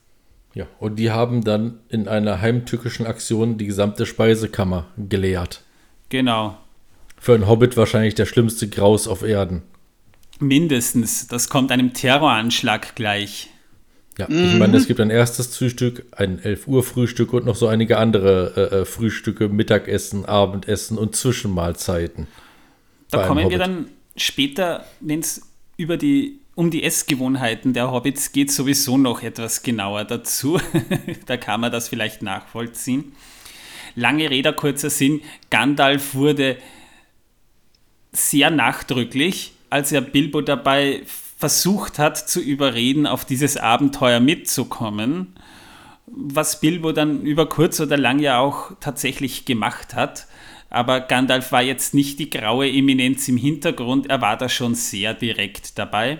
Ja, 0.53 0.67
und 0.79 0.98
die 0.98 1.12
haben 1.12 1.43
dann 1.43 1.79
in 1.89 2.07
einer 2.07 2.41
heimtückischen 2.41 3.07
Aktion 3.07 3.57
die 3.57 3.65
gesamte 3.65 4.05
Speisekammer 4.05 4.86
geleert. 4.98 5.63
Genau, 6.10 6.57
für 7.21 7.35
einen 7.35 7.47
Hobbit 7.47 7.77
wahrscheinlich 7.77 8.15
der 8.15 8.25
schlimmste 8.25 8.67
Graus 8.67 9.07
auf 9.07 9.21
Erden. 9.21 9.61
Mindestens. 10.39 11.27
Das 11.27 11.49
kommt 11.49 11.71
einem 11.71 11.93
Terroranschlag 11.93 12.95
gleich. 12.95 13.51
Ja, 14.17 14.27
mhm. 14.27 14.45
ich 14.45 14.55
meine, 14.55 14.75
es 14.75 14.87
gibt 14.87 14.99
ein 14.99 15.11
erstes 15.11 15.55
Frühstück, 15.55 16.03
ein 16.13 16.39
11 16.39 16.67
Uhr 16.67 16.83
Frühstück 16.83 17.31
und 17.33 17.45
noch 17.45 17.55
so 17.55 17.67
einige 17.67 17.99
andere 17.99 18.53
äh, 18.71 18.75
äh, 18.77 18.85
Frühstücke, 18.85 19.49
Mittagessen, 19.49 20.25
Abendessen 20.25 20.97
und 20.97 21.15
Zwischenmahlzeiten. 21.15 22.25
Da 23.11 23.27
kommen 23.27 23.45
Hobbit. 23.45 23.51
wir 23.51 23.59
dann 23.59 23.85
später, 24.17 24.85
wenn 24.99 25.19
es 25.19 25.43
über 25.77 25.97
die 25.97 26.39
um 26.55 26.71
die 26.71 26.83
Essgewohnheiten 26.83 27.73
der 27.73 27.91
Hobbits 27.91 28.31
geht, 28.31 28.51
sowieso 28.51 28.97
noch 28.97 29.21
etwas 29.21 29.61
genauer 29.61 30.05
dazu. 30.05 30.59
da 31.27 31.37
kann 31.37 31.61
man 31.61 31.71
das 31.71 31.87
vielleicht 31.87 32.23
nachvollziehen. 32.23 33.13
Lange 33.95 34.29
Rede, 34.29 34.53
kurzer 34.53 34.89
Sinn. 34.89 35.21
Gandalf 35.51 36.15
wurde 36.15 36.57
sehr 38.12 38.50
nachdrücklich, 38.50 39.53
als 39.70 39.91
er 39.91 40.01
Bilbo 40.01 40.41
dabei 40.41 41.03
versucht 41.38 41.98
hat 41.98 42.18
zu 42.18 42.39
überreden, 42.39 43.08
auf 43.08 43.25
dieses 43.25 43.58
Abenteuer 43.58 44.20
mitzukommen, 44.20 45.34
was 46.06 46.60
Bilbo 46.60 46.91
dann 46.91 47.22
über 47.22 47.48
kurz 47.48 47.80
oder 47.80 47.98
lang 47.98 48.20
ja 48.20 48.39
auch 48.39 48.72
tatsächlich 48.80 49.46
gemacht 49.46 49.96
hat. 49.96 50.27
Aber 50.70 51.01
Gandalf 51.01 51.51
war 51.51 51.63
jetzt 51.63 51.94
nicht 51.94 52.20
die 52.20 52.30
graue 52.30 52.70
Eminenz 52.70 53.27
im 53.27 53.38
Hintergrund, 53.38 54.10
er 54.10 54.22
war 54.22 54.38
da 54.38 54.50
schon 54.50 54.75
sehr 54.75 55.13
direkt 55.13 55.80
dabei. 55.80 56.20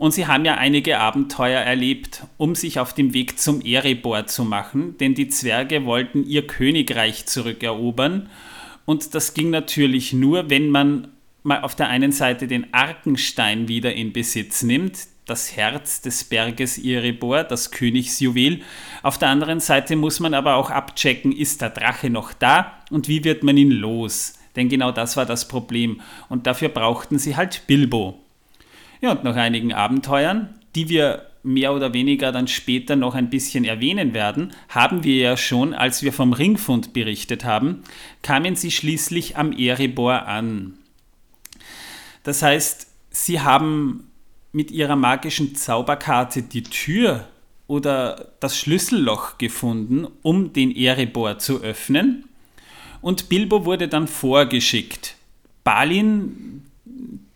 Und 0.00 0.12
sie 0.12 0.26
haben 0.26 0.46
ja 0.46 0.54
einige 0.54 0.98
Abenteuer 0.98 1.60
erlebt, 1.60 2.22
um 2.38 2.54
sich 2.54 2.80
auf 2.80 2.94
dem 2.94 3.12
Weg 3.12 3.38
zum 3.38 3.60
Erebor 3.60 4.26
zu 4.26 4.44
machen, 4.44 4.96
denn 4.96 5.14
die 5.14 5.28
Zwerge 5.28 5.84
wollten 5.84 6.24
ihr 6.24 6.46
Königreich 6.46 7.26
zurückerobern. 7.26 8.30
Und 8.90 9.14
das 9.14 9.34
ging 9.34 9.50
natürlich 9.50 10.12
nur, 10.12 10.50
wenn 10.50 10.68
man 10.68 11.12
mal 11.44 11.60
auf 11.60 11.76
der 11.76 11.88
einen 11.90 12.10
Seite 12.10 12.48
den 12.48 12.74
Arkenstein 12.74 13.68
wieder 13.68 13.94
in 13.94 14.12
Besitz 14.12 14.64
nimmt, 14.64 15.06
das 15.26 15.54
Herz 15.54 16.00
des 16.00 16.24
Berges 16.24 16.76
Erebor, 16.76 17.44
das 17.44 17.70
Königsjuwel. 17.70 18.62
Auf 19.04 19.16
der 19.16 19.28
anderen 19.28 19.60
Seite 19.60 19.94
muss 19.94 20.18
man 20.18 20.34
aber 20.34 20.56
auch 20.56 20.70
abchecken, 20.70 21.30
ist 21.30 21.62
der 21.62 21.70
Drache 21.70 22.10
noch 22.10 22.32
da 22.32 22.80
und 22.90 23.06
wie 23.06 23.22
wird 23.22 23.44
man 23.44 23.56
ihn 23.56 23.70
los? 23.70 24.34
Denn 24.56 24.68
genau 24.68 24.90
das 24.90 25.16
war 25.16 25.24
das 25.24 25.46
Problem. 25.46 26.00
Und 26.28 26.48
dafür 26.48 26.68
brauchten 26.68 27.20
sie 27.20 27.36
halt 27.36 27.68
Bilbo. 27.68 28.18
Ja, 29.00 29.12
und 29.12 29.22
nach 29.22 29.36
einigen 29.36 29.72
Abenteuern, 29.72 30.58
die 30.74 30.88
wir 30.88 31.29
mehr 31.42 31.72
oder 31.74 31.92
weniger 31.92 32.32
dann 32.32 32.48
später 32.48 32.96
noch 32.96 33.14
ein 33.14 33.30
bisschen 33.30 33.64
erwähnen 33.64 34.14
werden, 34.14 34.52
haben 34.68 35.04
wir 35.04 35.16
ja 35.16 35.36
schon, 35.36 35.74
als 35.74 36.02
wir 36.02 36.12
vom 36.12 36.32
Ringfund 36.32 36.92
berichtet 36.92 37.44
haben, 37.44 37.82
kamen 38.22 38.56
sie 38.56 38.70
schließlich 38.70 39.36
am 39.36 39.52
Erebor 39.52 40.26
an. 40.26 40.74
Das 42.22 42.42
heißt, 42.42 42.86
sie 43.10 43.40
haben 43.40 44.10
mit 44.52 44.70
ihrer 44.70 44.96
magischen 44.96 45.54
Zauberkarte 45.54 46.42
die 46.42 46.62
Tür 46.62 47.26
oder 47.66 48.32
das 48.40 48.58
Schlüsselloch 48.58 49.38
gefunden, 49.38 50.06
um 50.22 50.52
den 50.52 50.74
Erebor 50.74 51.38
zu 51.38 51.62
öffnen. 51.62 52.24
Und 53.00 53.28
Bilbo 53.28 53.64
wurde 53.64 53.88
dann 53.88 54.08
vorgeschickt. 54.08 55.14
Balin, 55.62 56.66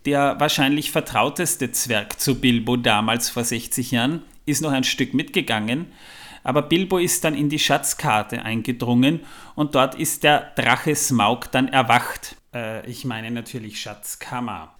der 0.05 0.39
wahrscheinlich 0.39 0.91
vertrauteste 0.91 1.71
Zwerg 1.71 2.19
zu 2.19 2.39
Bilbo 2.39 2.77
damals 2.77 3.29
vor 3.29 3.43
60 3.43 3.91
Jahren, 3.91 4.23
ist 4.45 4.61
noch 4.61 4.71
ein 4.71 4.83
Stück 4.83 5.13
mitgegangen, 5.13 5.87
aber 6.43 6.61
Bilbo 6.61 6.99
ist 6.99 7.23
dann 7.23 7.33
in 7.33 7.49
die 7.49 7.57
Schatzkarte 7.57 8.43
eingedrungen 8.43 9.21
und 9.55 9.73
dort 9.73 9.95
ist 9.95 10.23
der 10.23 10.51
Drache 10.55 10.95
Smaug 10.95 11.51
dann 11.51 11.67
erwacht. 11.67 12.35
Äh, 12.53 12.87
ich 12.87 13.03
meine 13.03 13.31
natürlich 13.31 13.81
Schatzkammer. 13.81 14.75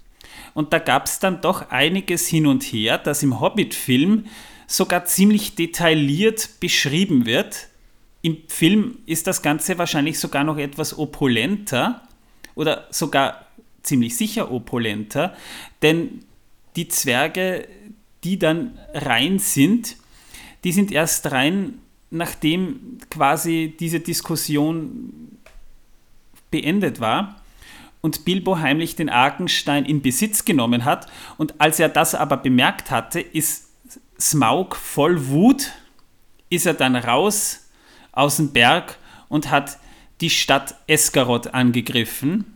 Und 0.54 0.74
da 0.74 0.80
gab 0.80 1.08
es 1.08 1.20
dann 1.20 1.42
doch 1.42 1.72
einiges 1.72 2.28
hin 2.28 2.46
und 2.46 2.64
her, 2.64 3.00
das 3.00 3.24
im 3.24 3.40
Hobbit-Film 3.40 4.26
sogar 4.68 5.06
ziemlich 5.06 5.56
detailliert 5.56 6.60
beschrieben 6.60 7.26
wird. 7.26 7.68
Im 8.22 8.38
Film 8.48 9.00
ist 9.08 9.26
das 9.26 9.42
Ganze 9.42 9.78
wahrscheinlich 9.80 10.20
sogar 10.20 10.44
noch 10.44 10.58
etwas 10.58 10.98
opulenter 10.98 12.02
oder 12.54 12.88
sogar 12.92 13.45
ziemlich 13.86 14.18
sicher 14.18 14.52
opulenter, 14.52 15.36
denn 15.82 16.26
die 16.76 16.88
Zwerge, 16.88 17.68
die 18.24 18.38
dann 18.40 18.78
rein 18.94 19.40
sind, 19.40 19.98
die 20.64 20.72
sind 20.72 20.92
erst 20.92 21.32
rein, 21.32 21.80
nachdem 22.10 22.98
quasi 23.10 23.76
diese 23.80 24.00
Diskussion 24.00 25.38
beendet 26.52 27.00
war 27.00 27.42
und 28.02 28.26
Bilbo 28.26 28.58
heimlich 28.60 28.96
den 28.96 29.10
Arkenstein 29.10 29.86
in 29.86 30.02
Besitz 30.02 30.46
genommen 30.46 30.86
hat. 30.86 31.08
Und 31.38 31.60
als 31.60 31.80
er 31.80 31.90
das 31.90 32.16
aber 32.16 32.38
bemerkt 32.38 32.92
hatte, 32.92 33.20
ist 33.20 33.70
Smaug 34.20 34.76
voll 34.76 35.28
Wut, 35.28 35.72
ist 36.50 36.66
er 36.66 36.74
dann 36.74 36.96
raus 36.96 37.68
aus 38.12 38.38
dem 38.38 38.54
Berg 38.54 38.98
und 39.28 39.52
hat 39.52 39.78
die 40.22 40.30
Stadt 40.30 40.76
Esgaroth 40.88 41.54
angegriffen 41.54 42.55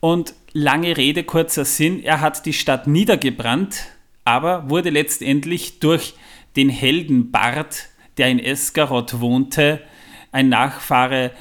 und 0.00 0.34
lange 0.52 0.96
Rede, 0.96 1.24
kurzer 1.24 1.64
Sinn, 1.64 2.02
er 2.02 2.20
hat 2.20 2.46
die 2.46 2.52
Stadt 2.52 2.86
niedergebrannt, 2.86 3.86
aber 4.24 4.70
wurde 4.70 4.90
letztendlich 4.90 5.80
durch 5.80 6.14
den 6.56 6.68
Helden 6.68 7.30
Bart, 7.30 7.88
der 8.16 8.28
in 8.28 8.38
Esgaroth 8.38 9.20
wohnte, 9.20 9.80
ein 10.32 10.48
Nachfahre 10.48 11.32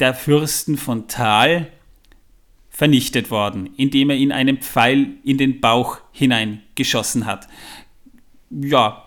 der 0.00 0.14
Fürsten 0.14 0.76
von 0.76 1.08
Tal, 1.08 1.70
vernichtet 2.68 3.30
worden, 3.30 3.70
indem 3.78 4.10
er 4.10 4.16
ihn 4.16 4.32
einen 4.32 4.58
Pfeil 4.58 5.14
in 5.24 5.38
den 5.38 5.60
Bauch 5.60 5.98
hineingeschossen 6.12 7.24
hat. 7.24 7.48
Ja, 8.50 9.06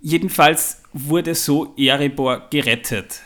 jedenfalls 0.00 0.82
wurde 0.92 1.34
so 1.34 1.74
Erebor 1.76 2.48
gerettet 2.50 3.22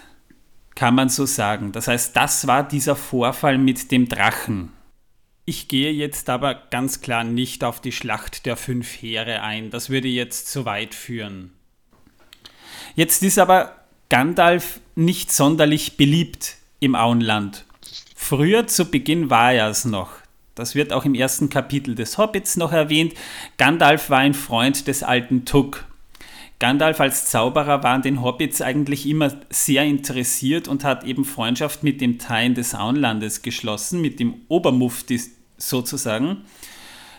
kann 0.74 0.94
man 0.94 1.08
so 1.08 1.26
sagen. 1.26 1.72
Das 1.72 1.88
heißt, 1.88 2.16
das 2.16 2.46
war 2.46 2.66
dieser 2.66 2.96
Vorfall 2.96 3.58
mit 3.58 3.90
dem 3.90 4.08
Drachen. 4.08 4.72
Ich 5.44 5.68
gehe 5.68 5.90
jetzt 5.90 6.30
aber 6.30 6.54
ganz 6.54 7.00
klar 7.00 7.24
nicht 7.24 7.64
auf 7.64 7.80
die 7.80 7.92
Schlacht 7.92 8.46
der 8.46 8.56
fünf 8.56 9.02
Heere 9.02 9.42
ein. 9.42 9.70
Das 9.70 9.90
würde 9.90 10.08
jetzt 10.08 10.48
zu 10.48 10.64
weit 10.64 10.94
führen. 10.94 11.52
Jetzt 12.94 13.22
ist 13.22 13.38
aber 13.38 13.76
Gandalf 14.08 14.80
nicht 14.94 15.32
sonderlich 15.32 15.96
beliebt 15.96 16.56
im 16.80 16.94
Auenland. 16.94 17.64
Früher 18.14 18.66
zu 18.66 18.84
Beginn 18.84 19.30
war 19.30 19.52
er 19.52 19.68
es 19.68 19.84
noch. 19.84 20.10
Das 20.54 20.74
wird 20.74 20.92
auch 20.92 21.04
im 21.04 21.14
ersten 21.14 21.48
Kapitel 21.48 21.94
des 21.94 22.18
Hobbits 22.18 22.56
noch 22.56 22.72
erwähnt. 22.72 23.14
Gandalf 23.56 24.10
war 24.10 24.18
ein 24.18 24.34
Freund 24.34 24.86
des 24.86 25.02
alten 25.02 25.44
Tuck. 25.44 25.86
Gandalf 26.62 27.00
als 27.00 27.26
Zauberer 27.26 27.82
war 27.82 27.90
an 27.90 28.02
den 28.02 28.22
Hobbits 28.22 28.62
eigentlich 28.62 29.04
immer 29.08 29.32
sehr 29.50 29.82
interessiert 29.82 30.68
und 30.68 30.84
hat 30.84 31.02
eben 31.02 31.24
Freundschaft 31.24 31.82
mit 31.82 32.00
dem 32.00 32.20
Tain 32.20 32.54
des 32.54 32.72
Auenlandes 32.72 33.42
geschlossen, 33.42 34.00
mit 34.00 34.20
dem 34.20 34.42
Obermufti 34.46 35.20
sozusagen. 35.56 36.42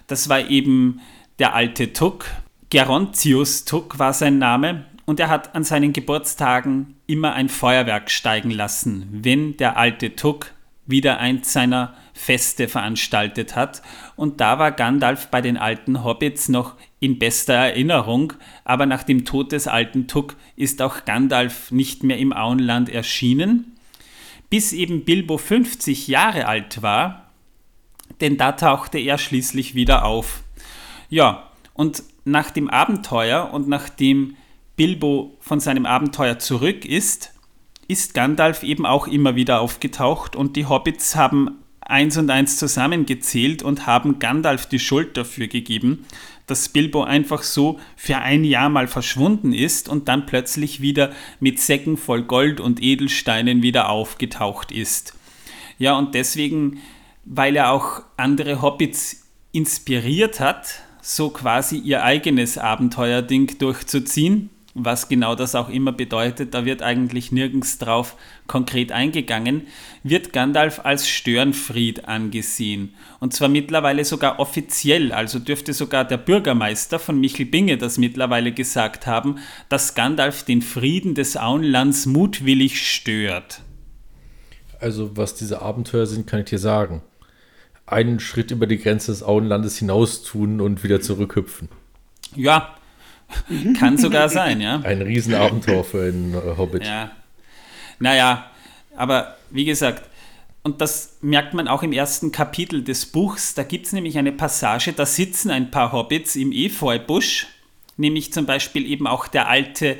Das 0.07 0.29
war 0.29 0.49
eben 0.49 1.01
der 1.39 1.55
alte 1.55 1.91
Tuck. 1.91 2.25
Gerontius 2.69 3.65
Tuck 3.65 3.99
war 3.99 4.13
sein 4.13 4.37
Name 4.37 4.85
und 5.03 5.19
er 5.19 5.27
hat 5.27 5.53
an 5.55 5.65
seinen 5.65 5.91
Geburtstagen 5.91 6.95
immer 7.05 7.33
ein 7.33 7.49
Feuerwerk 7.49 8.11
steigen 8.11 8.49
lassen, 8.49 9.09
wenn 9.11 9.57
der 9.57 9.75
alte 9.75 10.15
Tuck 10.15 10.53
wieder 10.85 11.19
eins 11.19 11.51
seiner 11.51 11.95
Feste 12.13 12.69
veranstaltet 12.69 13.57
hat. 13.57 13.81
Und 14.15 14.39
da 14.39 14.57
war 14.57 14.71
Gandalf 14.71 15.27
bei 15.27 15.41
den 15.41 15.57
alten 15.57 16.05
Hobbits 16.05 16.47
noch 16.47 16.75
in 17.03 17.19
bester 17.19 17.53
Erinnerung, 17.53 18.31
aber 18.63 18.85
nach 18.85 19.03
dem 19.03 19.25
Tod 19.25 19.51
des 19.51 19.67
alten 19.67 20.07
Tuck 20.07 20.37
ist 20.55 20.81
auch 20.81 21.03
Gandalf 21.03 21.69
nicht 21.69 22.01
mehr 22.01 22.17
im 22.17 22.31
Auenland 22.31 22.87
erschienen, 22.87 23.75
bis 24.49 24.71
eben 24.71 25.03
Bilbo 25.03 25.37
50 25.37 26.07
Jahre 26.07 26.47
alt 26.47 26.81
war, 26.81 27.29
denn 28.21 28.37
da 28.37 28.53
tauchte 28.53 28.99
er 28.99 29.17
schließlich 29.17 29.75
wieder 29.75 30.05
auf. 30.05 30.43
Ja, 31.09 31.49
und 31.73 32.03
nach 32.23 32.51
dem 32.51 32.69
Abenteuer 32.69 33.49
und 33.51 33.67
nachdem 33.67 34.37
Bilbo 34.77 35.35
von 35.41 35.59
seinem 35.59 35.85
Abenteuer 35.85 36.39
zurück 36.39 36.85
ist, 36.85 37.33
ist 37.89 38.13
Gandalf 38.13 38.63
eben 38.63 38.85
auch 38.85 39.07
immer 39.07 39.35
wieder 39.35 39.59
aufgetaucht 39.59 40.37
und 40.37 40.55
die 40.55 40.67
Hobbits 40.67 41.17
haben 41.17 41.62
eins 41.85 42.17
und 42.17 42.29
eins 42.29 42.57
zusammengezählt 42.57 43.63
und 43.63 43.85
haben 43.85 44.19
Gandalf 44.19 44.65
die 44.65 44.79
Schuld 44.79 45.17
dafür 45.17 45.47
gegeben, 45.47 46.05
dass 46.47 46.69
Bilbo 46.69 47.03
einfach 47.03 47.43
so 47.43 47.79
für 47.95 48.17
ein 48.17 48.43
Jahr 48.43 48.69
mal 48.69 48.87
verschwunden 48.87 49.53
ist 49.53 49.87
und 49.89 50.07
dann 50.07 50.25
plötzlich 50.25 50.81
wieder 50.81 51.11
mit 51.39 51.59
Säcken 51.59 51.97
voll 51.97 52.23
Gold 52.23 52.59
und 52.59 52.81
Edelsteinen 52.81 53.61
wieder 53.61 53.89
aufgetaucht 53.89 54.71
ist. 54.71 55.13
Ja, 55.77 55.97
und 55.97 56.15
deswegen, 56.15 56.79
weil 57.25 57.55
er 57.55 57.71
auch 57.71 58.01
andere 58.17 58.61
Hobbits 58.61 59.27
inspiriert 59.51 60.39
hat, 60.39 60.81
so 61.01 61.29
quasi 61.29 61.77
ihr 61.77 62.03
eigenes 62.03 62.57
Abenteuerding 62.57 63.57
durchzuziehen, 63.59 64.49
was 64.75 65.07
genau 65.07 65.35
das 65.35 65.53
auch 65.53 65.69
immer 65.69 65.91
bedeutet, 65.91 66.53
da 66.53 66.65
wird 66.65 66.81
eigentlich 66.81 67.31
nirgends 67.31 67.77
drauf 67.77 68.15
konkret 68.47 68.91
eingegangen, 68.91 69.67
wird 70.01 70.33
Gandalf 70.33 70.81
als 70.83 71.07
Störenfried 71.07 72.07
angesehen. 72.07 72.95
Und 73.19 73.33
zwar 73.33 73.49
mittlerweile 73.49 74.03
sogar 74.03 74.39
offiziell, 74.39 75.11
also 75.11 75.37
dürfte 75.37 75.73
sogar 75.73 76.05
der 76.05 76.17
Bürgermeister 76.17 76.97
von 76.97 77.19
Michelbinge 77.19 77.77
das 77.77 77.97
mittlerweile 77.97 78.51
gesagt 78.51 79.05
haben, 79.05 79.37
dass 79.69 79.93
Gandalf 79.93 80.43
den 80.43 80.61
Frieden 80.61 81.13
des 81.13 81.37
Auenlands 81.37 82.07
mutwillig 82.07 82.81
stört. 82.81 83.61
Also 84.79 85.15
was 85.15 85.35
diese 85.35 85.61
Abenteuer 85.61 86.07
sind, 86.07 86.25
kann 86.25 86.39
ich 86.39 86.49
dir 86.49 86.59
sagen. 86.59 87.03
Einen 87.85 88.19
Schritt 88.19 88.49
über 88.51 88.65
die 88.65 88.79
Grenze 88.79 89.11
des 89.11 89.23
Auenlandes 89.23 89.77
hinaus 89.77 90.23
tun 90.23 90.61
und 90.61 90.83
wieder 90.83 90.99
zurückhüpfen. 90.99 91.69
Ja, 92.35 92.75
Kann 93.79 93.97
sogar 93.97 94.29
sein, 94.29 94.61
ja. 94.61 94.79
Ein 94.81 95.01
Riesenabenteuer 95.01 95.83
für 95.83 96.03
einen 96.03 96.33
äh, 96.33 96.57
Hobbit. 96.57 96.85
Ja. 96.85 97.11
Naja, 97.99 98.51
aber 98.95 99.37
wie 99.49 99.65
gesagt, 99.65 100.09
und 100.63 100.79
das 100.79 101.17
merkt 101.21 101.53
man 101.53 101.67
auch 101.67 101.83
im 101.83 101.91
ersten 101.91 102.31
Kapitel 102.31 102.83
des 102.83 103.05
Buchs, 103.05 103.53
da 103.53 103.63
gibt 103.63 103.85
es 103.85 103.91
nämlich 103.91 104.17
eine 104.17 104.31
Passage, 104.31 104.93
da 104.93 105.05
sitzen 105.05 105.51
ein 105.51 105.71
paar 105.71 105.91
Hobbits 105.91 106.35
im 106.35 106.51
Efeubusch, 106.51 107.47
nämlich 107.97 108.31
zum 108.31 108.45
Beispiel 108.45 108.85
eben 108.85 109.05
auch 109.05 109.27
der 109.27 109.49
alte 109.49 109.97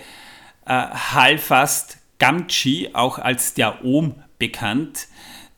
äh, 0.66 0.88
Halfast 1.14 1.98
Gamgee, 2.20 2.92
auch 2.94 3.20
als 3.20 3.54
der 3.54 3.84
Ohm 3.84 4.16
bekannt, 4.40 5.08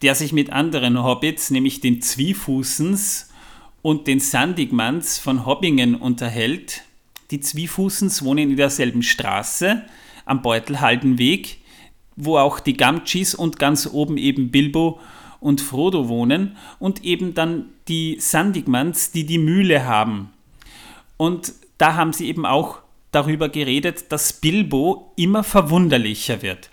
der 0.02 0.16
sich 0.16 0.34
mit 0.34 0.52
anderen 0.52 1.04
Hobbits, 1.04 1.52
nämlich 1.52 1.82
den 1.82 2.02
Zwiefußens 2.02 3.30
und 3.82 4.08
den 4.08 4.20
Sandigmans 4.20 5.20
von 5.20 5.46
Hobbingen 5.46 5.94
unterhält. 5.94 6.82
Die 7.32 7.40
Zwiefußens 7.40 8.24
wohnen 8.24 8.52
in 8.52 8.58
derselben 8.58 9.02
Straße 9.02 9.82
am 10.26 10.42
Beutelhaldenweg, 10.42 11.58
wo 12.16 12.38
auch 12.38 12.60
die 12.60 12.78
Gamgis 12.78 13.36
und 13.36 13.60
ganz 13.60 13.90
oben 13.92 14.18
eben 14.18 14.52
Bilbo 14.52 15.00
und 15.40 15.62
Frodo 15.62 16.08
wohnen 16.08 16.56
und 16.80 17.04
eben 17.04 17.34
dann 17.34 17.70
die 17.88 18.18
Sandigmans, 18.20 19.12
die 19.12 19.26
die 19.26 19.38
Mühle 19.38 19.86
haben. 19.86 20.32
Und 21.18 21.54
da 21.78 21.96
haben 21.96 22.14
sie 22.14 22.28
eben 22.28 22.46
auch 22.46 22.80
darüber 23.12 23.50
geredet, 23.50 24.12
dass 24.12 24.34
Bilbo 24.34 25.14
immer 25.16 25.44
verwunderlicher 25.44 26.42
wird. 26.42 26.70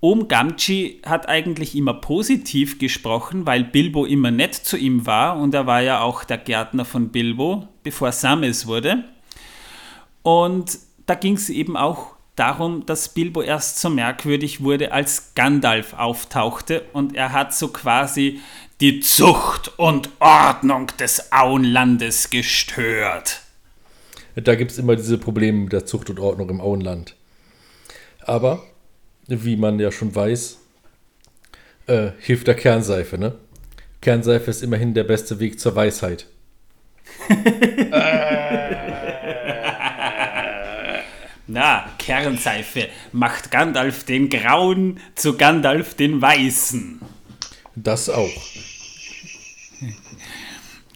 Om 0.00 0.28
Gamgee 0.28 1.00
hat 1.04 1.28
eigentlich 1.28 1.74
immer 1.74 1.94
positiv 1.94 2.78
gesprochen, 2.78 3.46
weil 3.46 3.64
Bilbo 3.64 4.04
immer 4.04 4.30
nett 4.30 4.54
zu 4.54 4.76
ihm 4.76 5.06
war 5.06 5.36
und 5.38 5.54
er 5.54 5.66
war 5.66 5.82
ja 5.82 6.00
auch 6.00 6.22
der 6.22 6.38
Gärtner 6.38 6.84
von 6.84 7.08
Bilbo, 7.08 7.66
bevor 7.82 8.12
Sam 8.12 8.44
es 8.44 8.66
wurde. 8.66 9.04
Und 10.22 10.78
da 11.06 11.14
ging 11.14 11.34
es 11.34 11.48
eben 11.48 11.76
auch 11.76 12.18
darum, 12.38 12.86
dass 12.86 13.08
Bilbo 13.08 13.42
erst 13.42 13.80
so 13.80 13.90
merkwürdig 13.90 14.62
wurde, 14.62 14.92
als 14.92 15.34
Gandalf 15.34 15.94
auftauchte 15.94 16.82
und 16.92 17.16
er 17.16 17.32
hat 17.32 17.54
so 17.54 17.68
quasi 17.68 18.40
die 18.80 19.00
Zucht 19.00 19.76
und 19.78 20.10
Ordnung 20.20 20.86
des 21.00 21.32
Auenlandes 21.32 22.30
gestört. 22.30 23.40
Da 24.36 24.54
gibt 24.54 24.70
es 24.70 24.78
immer 24.78 24.94
diese 24.94 25.18
Probleme 25.18 25.58
mit 25.58 25.72
der 25.72 25.84
Zucht 25.84 26.10
und 26.10 26.20
Ordnung 26.20 26.48
im 26.50 26.60
Auenland. 26.60 27.16
Aber, 28.20 28.62
wie 29.26 29.56
man 29.56 29.80
ja 29.80 29.90
schon 29.90 30.14
weiß, 30.14 30.58
äh, 31.86 32.10
hilft 32.20 32.46
der 32.46 32.54
Kernseife, 32.54 33.18
ne? 33.18 33.34
Kernseife 34.00 34.50
ist 34.50 34.62
immerhin 34.62 34.94
der 34.94 35.02
beste 35.04 35.40
Weg 35.40 35.58
zur 35.58 35.74
Weisheit. 35.74 36.28
Na, 41.48 41.88
Kernseife 41.98 42.88
macht 43.10 43.50
Gandalf 43.50 44.04
den 44.04 44.28
Grauen 44.28 45.00
zu 45.14 45.38
Gandalf 45.38 45.94
den 45.94 46.20
Weißen. 46.20 47.00
Das 47.74 48.10
auch. 48.10 48.28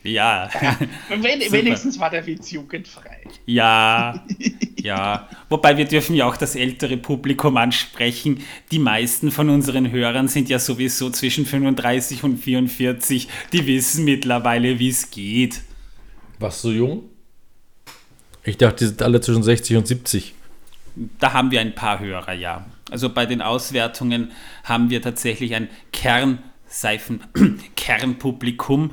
Ja. 0.03 0.51
Wen, 1.09 1.53
wenigstens 1.53 1.99
war 1.99 2.11
der 2.11 2.27
Witz 2.27 2.51
jugendfrei. 2.51 3.23
Ja, 3.47 4.27
ja. 4.77 5.27
Wobei 5.49 5.79
wir 5.79 5.87
dürfen 5.87 6.15
ja 6.17 6.27
auch 6.27 6.37
das 6.37 6.55
ältere 6.55 6.99
Publikum 6.99 7.57
ansprechen. 7.57 8.45
Die 8.73 8.79
meisten 8.79 9.31
von 9.31 9.49
unseren 9.49 9.91
Hörern 9.91 10.29
sind 10.29 10.51
ja 10.51 10.59
sowieso 10.59 11.09
zwischen 11.09 11.47
35 11.47 12.25
und 12.25 12.39
44. 12.39 13.27
Die 13.55 13.67
wissen 13.67 14.05
mittlerweile, 14.05 14.79
wie 14.79 14.91
es 14.91 15.11
geht. 15.11 15.63
Was 16.39 16.61
so 16.61 16.73
jung? 16.73 17.05
Ich 18.45 18.59
dachte, 18.59 18.85
die 18.85 18.89
sind 18.89 19.03
alle 19.03 19.21
zwischen 19.21 19.45
60 19.45 19.77
und 19.77 19.87
70. 19.87 20.35
Da 21.19 21.33
haben 21.33 21.51
wir 21.51 21.61
ein 21.61 21.75
paar 21.75 22.01
Hörer, 22.01 22.33
ja. 22.33 22.67
Also 22.91 23.09
bei 23.09 23.27
den 23.27 23.41
Auswertungen 23.43 24.33
haben 24.65 24.91
wir 24.91 25.01
tatsächlich 25.01 25.55
ein 25.55 25.69
Kernseifen, 25.93 27.23
Kernpublikum 27.77 28.91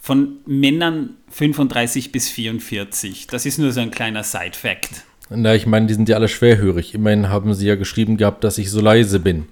von 0.00 0.38
Männern 0.46 1.16
35 1.30 2.12
bis 2.12 2.28
44. 2.28 3.28
Das 3.28 3.46
ist 3.46 3.58
nur 3.58 3.72
so 3.72 3.80
ein 3.80 3.90
kleiner 3.90 4.24
Side-Fact. 4.24 5.04
Na, 5.30 5.54
ich 5.54 5.66
meine, 5.66 5.86
die 5.86 5.94
sind 5.94 6.08
ja 6.08 6.16
alle 6.16 6.28
schwerhörig. 6.28 6.94
Immerhin 6.94 7.28
haben 7.28 7.54
sie 7.54 7.66
ja 7.66 7.76
geschrieben 7.76 8.16
gehabt, 8.16 8.44
dass 8.44 8.58
ich 8.58 8.70
so 8.70 8.80
leise 8.80 9.20
bin. 9.20 9.48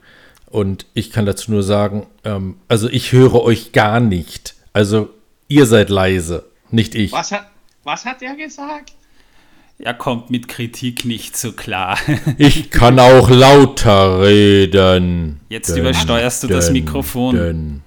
Und 0.47 0.87
ich 0.95 1.11
kann 1.11 1.27
dazu 1.27 1.53
nur 1.53 1.63
sagen, 1.63 2.07
ähm, 2.25 2.57
also 2.69 2.89
ich 2.89 3.13
höre 3.13 3.43
euch 3.43 3.73
gar 3.73 4.01
nicht. 4.01 4.57
Also 4.73 5.11
ihr 5.49 5.67
seid 5.67 5.89
leise, 5.89 6.45
nicht 6.71 6.95
ich. 6.95 7.13
Was 7.13 7.33
hat, 7.33 7.51
was 7.85 8.05
hat 8.05 8.21
er 8.21 8.35
gesagt? 8.35 8.93
Er 9.83 9.95
kommt 9.95 10.31
mit 10.31 10.47
Kritik 10.47 11.05
nicht 11.07 11.37
so 11.37 11.53
klar. 11.53 11.99
Ich 12.39 12.71
kann 12.71 12.99
auch 12.99 13.31
lauter 13.31 14.21
reden. 14.23 15.41
Jetzt 15.49 15.71
übersteuerst 15.71 16.43
du 16.43 16.49
das 16.49 16.71
Mikrofon. 16.71 17.37
Denn. 17.37 17.83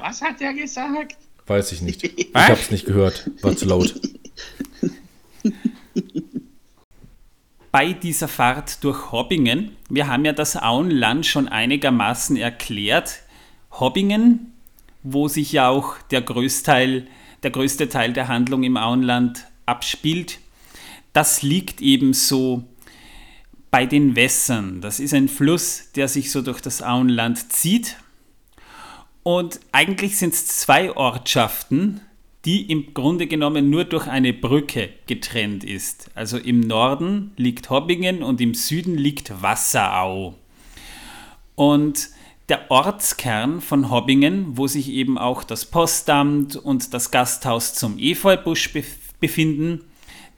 Was 0.00 0.22
hat 0.22 0.40
er 0.40 0.54
gesagt? 0.54 1.16
Weiß 1.46 1.72
ich 1.72 1.82
nicht. 1.82 2.02
Ich 2.18 2.34
hab's 2.34 2.70
nicht 2.70 2.86
gehört. 2.86 3.30
War 3.42 3.56
zu 3.56 3.66
laut. 3.66 3.94
Bei 7.72 7.92
dieser 7.92 8.28
Fahrt 8.28 8.84
durch 8.84 9.12
Hobbingen, 9.12 9.76
wir 9.88 10.06
haben 10.06 10.24
ja 10.24 10.32
das 10.32 10.56
Auenland 10.56 11.26
schon 11.26 11.48
einigermaßen 11.48 12.36
erklärt. 12.36 13.22
Hobbingen, 13.72 14.52
wo 15.02 15.26
sich 15.26 15.52
ja 15.52 15.68
auch 15.68 15.96
der, 16.10 16.22
Größteil, 16.22 17.06
der 17.42 17.50
größte 17.50 17.88
Teil 17.88 18.12
der 18.12 18.28
Handlung 18.28 18.62
im 18.62 18.76
Auenland 18.76 19.46
abspielt, 19.66 20.38
das 21.12 21.42
liegt 21.42 21.80
eben 21.80 22.14
so 22.14 22.64
bei 23.70 23.86
den 23.86 24.16
Wässern. 24.16 24.80
Das 24.80 25.00
ist 25.00 25.14
ein 25.14 25.28
Fluss, 25.28 25.90
der 25.94 26.08
sich 26.08 26.30
so 26.30 26.42
durch 26.42 26.60
das 26.60 26.82
Auenland 26.82 27.52
zieht. 27.52 27.96
Und 29.22 29.60
eigentlich 29.72 30.18
sind 30.18 30.34
es 30.34 30.46
zwei 30.46 30.94
Ortschaften, 30.94 32.00
die 32.44 32.70
im 32.70 32.92
Grunde 32.92 33.26
genommen 33.26 33.70
nur 33.70 33.84
durch 33.84 34.08
eine 34.08 34.32
Brücke 34.32 34.90
getrennt 35.06 35.64
ist. 35.64 36.10
Also 36.14 36.38
im 36.38 36.60
Norden 36.60 37.32
liegt 37.36 37.70
Hobbingen 37.70 38.22
und 38.22 38.40
im 38.40 38.54
Süden 38.54 38.96
liegt 38.96 39.42
Wasserau. 39.42 40.34
Und 41.54 42.10
der 42.48 42.70
Ortskern 42.70 43.60
von 43.60 43.90
Hobbingen, 43.90 44.56
wo 44.56 44.66
sich 44.66 44.90
eben 44.90 45.16
auch 45.16 45.44
das 45.44 45.66
Postamt 45.66 46.56
und 46.56 46.92
das 46.92 47.12
Gasthaus 47.12 47.74
zum 47.74 47.96
Efeubusch 47.98 48.72
befinden, 49.20 49.82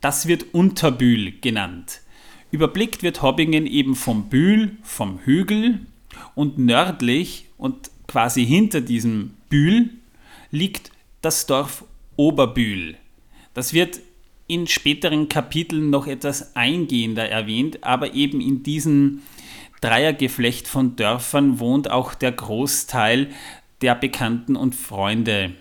das 0.04 0.28
wird 0.28 0.52
Unterbühl 0.52 1.32
genannt. 1.40 2.02
Überblickt 2.50 3.02
wird 3.02 3.22
Hobbingen 3.22 3.66
eben 3.66 3.94
vom 3.96 4.28
Bühl, 4.28 4.76
vom 4.82 5.18
Hügel 5.20 5.80
und 6.34 6.58
nördlich 6.58 7.46
und 7.56 7.90
quasi 8.06 8.44
hinter 8.44 8.82
diesem 8.82 9.30
Bühl 9.48 9.88
liegt 10.50 10.90
das 11.22 11.46
Dorf 11.46 11.86
Oberbühl. 12.16 12.96
Das 13.54 13.72
wird 13.72 14.00
in 14.46 14.66
späteren 14.66 15.30
Kapiteln 15.30 15.88
noch 15.88 16.06
etwas 16.06 16.54
eingehender 16.54 17.26
erwähnt, 17.26 17.82
aber 17.82 18.12
eben 18.12 18.42
in 18.42 18.62
diesem 18.62 19.22
Dreiergeflecht 19.80 20.68
von 20.68 20.96
Dörfern 20.96 21.60
wohnt 21.60 21.90
auch 21.90 22.12
der 22.12 22.32
Großteil 22.32 23.30
der 23.80 23.94
Bekannten 23.94 24.54
und 24.54 24.74
Freunde 24.74 25.52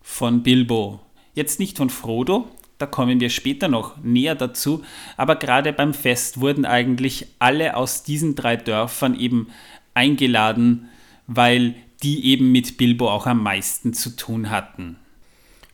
von 0.00 0.44
Bilbo. 0.44 1.00
Jetzt 1.34 1.58
nicht 1.58 1.76
von 1.76 1.90
Frodo, 1.90 2.48
da 2.80 2.86
kommen 2.86 3.20
wir 3.20 3.28
später 3.28 3.68
noch 3.68 3.98
näher 4.02 4.34
dazu, 4.34 4.82
aber 5.18 5.36
gerade 5.36 5.72
beim 5.72 5.92
Fest 5.92 6.40
wurden 6.40 6.64
eigentlich 6.64 7.26
alle 7.38 7.76
aus 7.76 8.02
diesen 8.02 8.34
drei 8.34 8.56
Dörfern 8.56 9.14
eben 9.14 9.48
eingeladen, 9.92 10.88
weil 11.26 11.74
die 12.02 12.24
eben 12.24 12.50
mit 12.50 12.78
Bilbo 12.78 13.10
auch 13.10 13.26
am 13.26 13.42
meisten 13.42 13.92
zu 13.92 14.16
tun 14.16 14.48
hatten. 14.48 14.96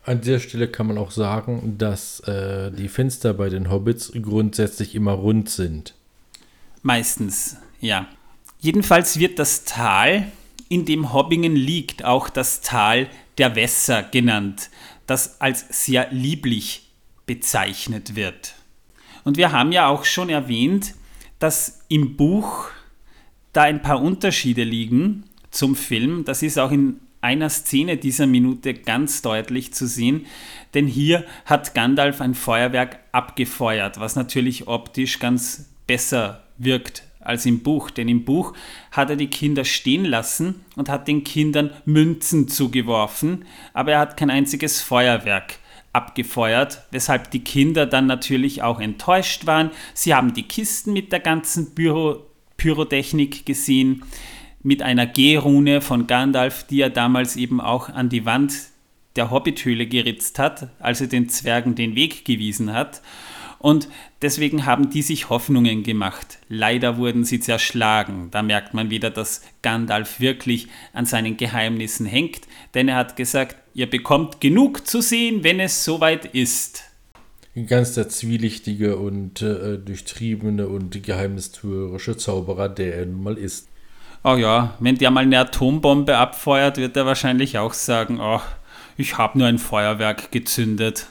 An 0.04 0.20
dieser 0.20 0.40
Stelle 0.40 0.66
kann 0.66 0.88
man 0.88 0.98
auch 0.98 1.12
sagen, 1.12 1.76
dass 1.78 2.20
äh, 2.20 2.72
die 2.72 2.88
Fenster 2.88 3.34
bei 3.34 3.50
den 3.50 3.70
Hobbits 3.70 4.12
grundsätzlich 4.20 4.96
immer 4.96 5.12
rund 5.12 5.48
sind. 5.48 5.94
Meistens, 6.82 7.56
ja. 7.80 8.08
Jedenfalls 8.58 9.20
wird 9.20 9.38
das 9.38 9.64
Tal, 9.64 10.26
in 10.68 10.84
dem 10.84 11.12
Hobbingen 11.12 11.54
liegt, 11.54 12.04
auch 12.04 12.28
das 12.28 12.62
Tal 12.62 13.08
der 13.38 13.54
Wässer 13.54 14.02
genannt, 14.02 14.70
das 15.06 15.40
als 15.40 15.84
sehr 15.84 16.10
lieblich 16.10 16.85
bezeichnet 17.26 18.16
wird. 18.16 18.54
Und 19.24 19.36
wir 19.36 19.52
haben 19.52 19.72
ja 19.72 19.88
auch 19.88 20.04
schon 20.04 20.28
erwähnt, 20.28 20.94
dass 21.38 21.80
im 21.88 22.16
Buch 22.16 22.68
da 23.52 23.62
ein 23.62 23.82
paar 23.82 24.00
Unterschiede 24.00 24.64
liegen 24.64 25.24
zum 25.50 25.74
Film. 25.74 26.24
Das 26.24 26.42
ist 26.42 26.58
auch 26.58 26.70
in 26.70 27.00
einer 27.20 27.50
Szene 27.50 27.96
dieser 27.96 28.26
Minute 28.26 28.74
ganz 28.74 29.22
deutlich 29.22 29.74
zu 29.74 29.86
sehen, 29.86 30.26
denn 30.74 30.86
hier 30.86 31.24
hat 31.44 31.74
Gandalf 31.74 32.20
ein 32.20 32.34
Feuerwerk 32.34 33.00
abgefeuert, 33.10 33.98
was 33.98 34.14
natürlich 34.14 34.68
optisch 34.68 35.18
ganz 35.18 35.70
besser 35.86 36.44
wirkt 36.58 37.02
als 37.18 37.44
im 37.44 37.64
Buch, 37.64 37.90
denn 37.90 38.08
im 38.08 38.24
Buch 38.24 38.52
hat 38.92 39.10
er 39.10 39.16
die 39.16 39.26
Kinder 39.26 39.64
stehen 39.64 40.04
lassen 40.04 40.64
und 40.76 40.88
hat 40.88 41.08
den 41.08 41.24
Kindern 41.24 41.70
Münzen 41.84 42.46
zugeworfen, 42.46 43.44
aber 43.72 43.92
er 43.92 43.98
hat 43.98 44.16
kein 44.16 44.30
einziges 44.30 44.80
Feuerwerk 44.80 45.58
abgefeuert, 45.96 46.82
weshalb 46.90 47.30
die 47.30 47.42
Kinder 47.42 47.86
dann 47.86 48.06
natürlich 48.06 48.62
auch 48.62 48.80
enttäuscht 48.80 49.46
waren. 49.46 49.70
Sie 49.94 50.14
haben 50.14 50.34
die 50.34 50.42
Kisten 50.42 50.92
mit 50.92 51.10
der 51.10 51.20
ganzen 51.20 51.74
Pyro 51.74 52.22
Pyrotechnik 52.58 53.44
gesehen, 53.44 54.02
mit 54.62 54.82
einer 54.82 55.06
G-Rune 55.06 55.80
von 55.80 56.06
Gandalf, 56.06 56.64
die 56.64 56.80
er 56.80 56.90
damals 56.90 57.36
eben 57.36 57.60
auch 57.60 57.88
an 57.90 58.08
die 58.08 58.24
Wand 58.24 58.54
der 59.14 59.30
Hobbithöhle 59.30 59.86
geritzt 59.86 60.38
hat, 60.38 60.68
als 60.78 61.00
er 61.00 61.06
den 61.06 61.28
Zwergen 61.28 61.74
den 61.74 61.94
Weg 61.94 62.24
gewiesen 62.24 62.72
hat. 62.72 63.02
Und 63.58 63.88
deswegen 64.22 64.66
haben 64.66 64.90
die 64.90 65.02
sich 65.02 65.28
Hoffnungen 65.28 65.82
gemacht. 65.82 66.38
Leider 66.48 66.98
wurden 66.98 67.24
sie 67.24 67.40
zerschlagen. 67.40 68.28
Da 68.30 68.42
merkt 68.42 68.74
man 68.74 68.90
wieder, 68.90 69.10
dass 69.10 69.42
Gandalf 69.62 70.20
wirklich 70.20 70.68
an 70.92 71.06
seinen 71.06 71.36
Geheimnissen 71.36 72.06
hängt, 72.06 72.40
denn 72.74 72.88
er 72.88 72.96
hat 72.96 73.16
gesagt, 73.16 73.56
Ihr 73.76 73.90
bekommt 73.90 74.40
genug 74.40 74.86
zu 74.86 75.02
sehen, 75.02 75.44
wenn 75.44 75.60
es 75.60 75.84
soweit 75.84 76.24
ist. 76.24 76.82
Ganz 77.66 77.92
der 77.92 78.08
zwielichtige 78.08 78.96
und 78.96 79.42
äh, 79.42 79.76
durchtriebene 79.76 80.66
und 80.66 81.02
geheimnistuerische 81.02 82.16
Zauberer, 82.16 82.70
der 82.70 82.96
er 82.96 83.04
nun 83.04 83.22
mal 83.22 83.36
ist. 83.36 83.68
Oh 84.24 84.36
ja, 84.36 84.74
wenn 84.80 84.96
der 84.96 85.10
mal 85.10 85.24
eine 85.24 85.40
Atombombe 85.40 86.16
abfeuert, 86.16 86.78
wird 86.78 86.96
er 86.96 87.04
wahrscheinlich 87.04 87.58
auch 87.58 87.74
sagen, 87.74 88.18
oh, 88.18 88.40
ich 88.96 89.18
habe 89.18 89.36
nur 89.36 89.46
ein 89.46 89.58
Feuerwerk 89.58 90.32
gezündet. 90.32 91.08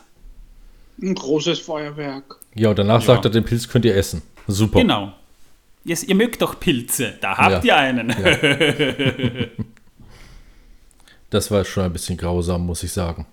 Ein 0.99 1.13
großes 1.13 1.59
Feuerwerk. 1.59 2.37
Ja, 2.55 2.69
und 2.71 2.79
danach 2.79 3.01
Ja. 3.01 3.05
sagt 3.05 3.25
er, 3.25 3.31
den 3.31 3.43
Pilz 3.45 3.69
könnt 3.69 3.85
ihr 3.85 3.95
essen. 3.95 4.23
Super. 4.47 4.79
Genau. 4.79 5.13
Yes, 5.83 6.03
ihr 6.03 6.15
mögt 6.15 6.41
doch 6.41 6.59
Pilze, 6.59 7.13
da 7.21 7.37
habt 7.37 7.63
ihr 7.63 7.75
Ja. 7.75 7.91
Das 11.35 11.51
war 11.51 11.65
schon 11.65 11.83
ein 11.83 11.91
bisschen 11.91 12.15
grausam, 12.15 12.65
muss 12.65 12.81
ich 12.83 12.93
sagen. 12.93 13.25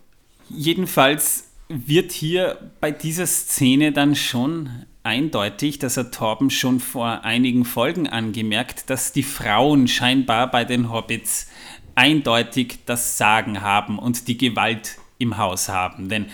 Jedenfalls 0.49 1.53
wird 1.69 2.11
hier 2.11 2.59
bei 2.81 2.91
dieser 2.91 3.29
Szene 3.29 3.93
dann 3.93 4.17
schon 4.17 4.71
eindeutig, 5.05 5.79
das 5.79 5.97
hat 5.97 6.13
Torben 6.13 6.51
schon 6.51 6.81
vor 6.81 7.23
einigen 7.23 7.65
Folgen 7.65 8.09
angemerkt, 8.09 8.91
dass 8.91 9.13
die 9.13 9.23
Frauen 9.23 9.87
scheinbar 9.87 10.51
bei 10.51 10.65
den 10.65 10.91
Hobbits 10.91 11.47
eindeutig 11.95 12.81
das 12.87 13.19
Sagen 13.19 13.61
haben 13.61 14.01
und 14.01 14.27
die 14.27 14.37
Gewalt 14.37 14.97
im 15.19 15.37
Haus 15.37 15.69
haben. 15.69 16.09
Denn 16.09 16.27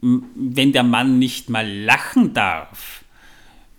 wenn 0.00 0.70
der 0.70 0.84
Mann 0.84 1.18
nicht 1.18 1.50
mal 1.50 1.68
lachen 1.68 2.34
darf, 2.34 3.02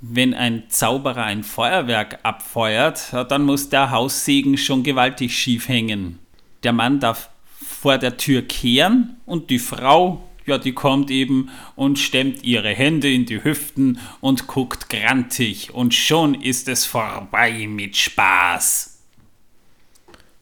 wenn 0.01 0.34
ein 0.34 0.63
Zauberer 0.67 1.23
ein 1.23 1.45
Feuerwerk 1.45 2.19
abfeuert, 2.23 3.13
dann 3.30 3.43
muss 3.43 3.69
der 3.69 3.91
Haussegen 3.91 4.58
schon 4.58 4.84
gewaltig 4.84 5.39
schief 5.39 5.69
hängen. 5.69 6.19
Der 6.65 6.73
Mann 6.73 6.99
darf 6.99 7.30
vor 7.63 7.99
der 7.99 8.17
Tür 8.17 8.41
kehren 8.41 9.17
und 9.28 9.51
die 9.51 9.60
Frau, 9.60 10.23
ja, 10.47 10.58
die 10.58 10.73
kommt 10.73 11.12
eben 11.12 11.49
und 11.75 11.99
stemmt 11.99 12.43
ihre 12.43 12.69
Hände 12.69 13.12
in 13.12 13.28
die 13.28 13.43
Hüften 13.43 13.99
und 14.19 14.47
guckt 14.47 14.89
grantig 14.89 15.73
und 15.75 15.93
schon 15.93 16.34
ist 16.34 16.67
es 16.67 16.86
vorbei 16.86 17.67
mit 17.67 17.95
Spaß. 17.95 18.97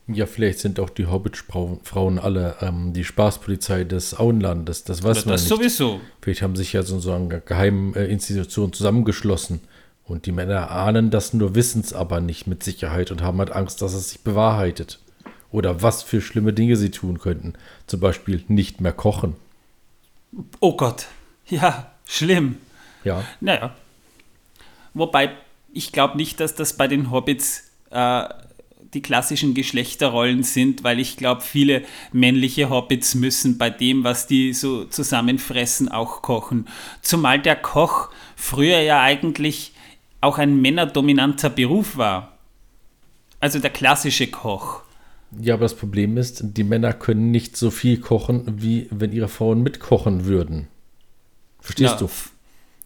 Ja, 0.08 0.26
vielleicht 0.26 0.60
sind 0.60 0.80
auch 0.80 0.90
die 0.90 1.08
Hobbit-Frauen 1.08 2.20
alle 2.20 2.56
ähm, 2.62 2.94
die 2.94 3.04
Spaßpolizei 3.04 3.84
des 3.84 4.18
Auenlandes. 4.18 4.86
Das 4.86 5.04
weiß 5.04 5.18
Ja, 5.18 5.24
man 5.26 5.34
das 5.34 5.42
nicht. 5.42 5.50
sowieso. 5.50 6.00
Vielleicht 6.22 6.42
haben 6.42 6.56
sich 6.56 6.72
ja 6.72 6.84
so, 6.84 7.12
eine 7.12 7.42
geheime 7.42 7.98
äh, 7.98 8.12
Institution 8.12 8.72
zusammengeschlossen. 8.72 9.60
Und 10.06 10.26
die 10.26 10.34
Männer 10.34 10.72
ahnen 10.72 11.10
das 11.10 11.34
nur, 11.34 11.56
wissen 11.56 11.82
es 11.82 11.94
aber 11.94 12.20
nicht 12.20 12.48
mit 12.48 12.64
Sicherheit 12.64 13.12
und 13.12 13.22
haben 13.22 13.40
halt 13.40 13.52
Angst, 13.52 13.82
dass 13.82 13.94
es 13.94 14.10
sich 14.10 14.22
bewahrheitet. 14.22 15.00
Oder 15.54 15.84
was 15.84 16.02
für 16.02 16.20
schlimme 16.20 16.52
Dinge 16.52 16.76
sie 16.76 16.90
tun 16.90 17.20
könnten. 17.20 17.54
Zum 17.86 18.00
Beispiel 18.00 18.44
nicht 18.48 18.82
mehr 18.82 18.92
kochen. 18.92 19.36
Oh 20.60 20.76
Gott, 20.76 21.06
ja, 21.48 21.92
schlimm. 22.06 22.58
Ja. 23.04 23.24
Naja. 23.40 23.76
Wobei, 24.96 25.32
ich 25.72 25.92
glaube 25.92 26.18
nicht, 26.18 26.40
dass 26.40 26.56
das 26.56 26.74
bei 26.74 26.88
den 26.88 27.12
Hobbits 27.12 27.70
äh, 27.92 28.24
die 28.96 29.04
klassischen 29.04 29.54
Geschlechterrollen 29.54 30.42
sind, 30.42 30.84
weil 30.84 31.00
ich 31.00 31.18
glaube, 31.18 31.42
viele 31.42 31.84
männliche 32.12 32.72
Hobbits 32.72 33.14
müssen 33.14 33.60
bei 33.60 33.70
dem, 33.70 34.04
was 34.04 34.26
die 34.26 34.54
so 34.54 34.86
zusammenfressen, 34.86 35.88
auch 35.88 36.24
kochen. 36.24 36.68
Zumal 37.04 37.40
der 37.40 37.58
Koch 37.58 38.10
früher 38.36 38.80
ja 38.80 39.04
eigentlich 39.04 39.74
auch 40.20 40.40
ein 40.40 40.60
männerdominanter 40.60 41.52
Beruf 41.52 41.96
war. 41.96 42.40
Also 43.40 43.60
der 43.60 43.70
klassische 43.72 44.28
Koch. 44.28 44.82
Ja, 45.40 45.56
aber 45.56 45.64
das 45.64 45.76
Problem 45.76 46.18
ist, 46.18 46.42
die 46.44 46.64
Männer 46.64 46.94
können 46.94 47.32
nicht 47.32 47.58
so 47.58 47.72
viel 47.72 48.00
kochen, 48.00 48.62
wie 48.62 48.88
wenn 48.92 49.12
ihre 49.12 49.28
Frauen 49.28 49.64
mitkochen 49.64 50.26
würden. 50.26 50.68
Verstehst 51.60 51.94
Ja, 51.94 51.98
du? 51.98 52.10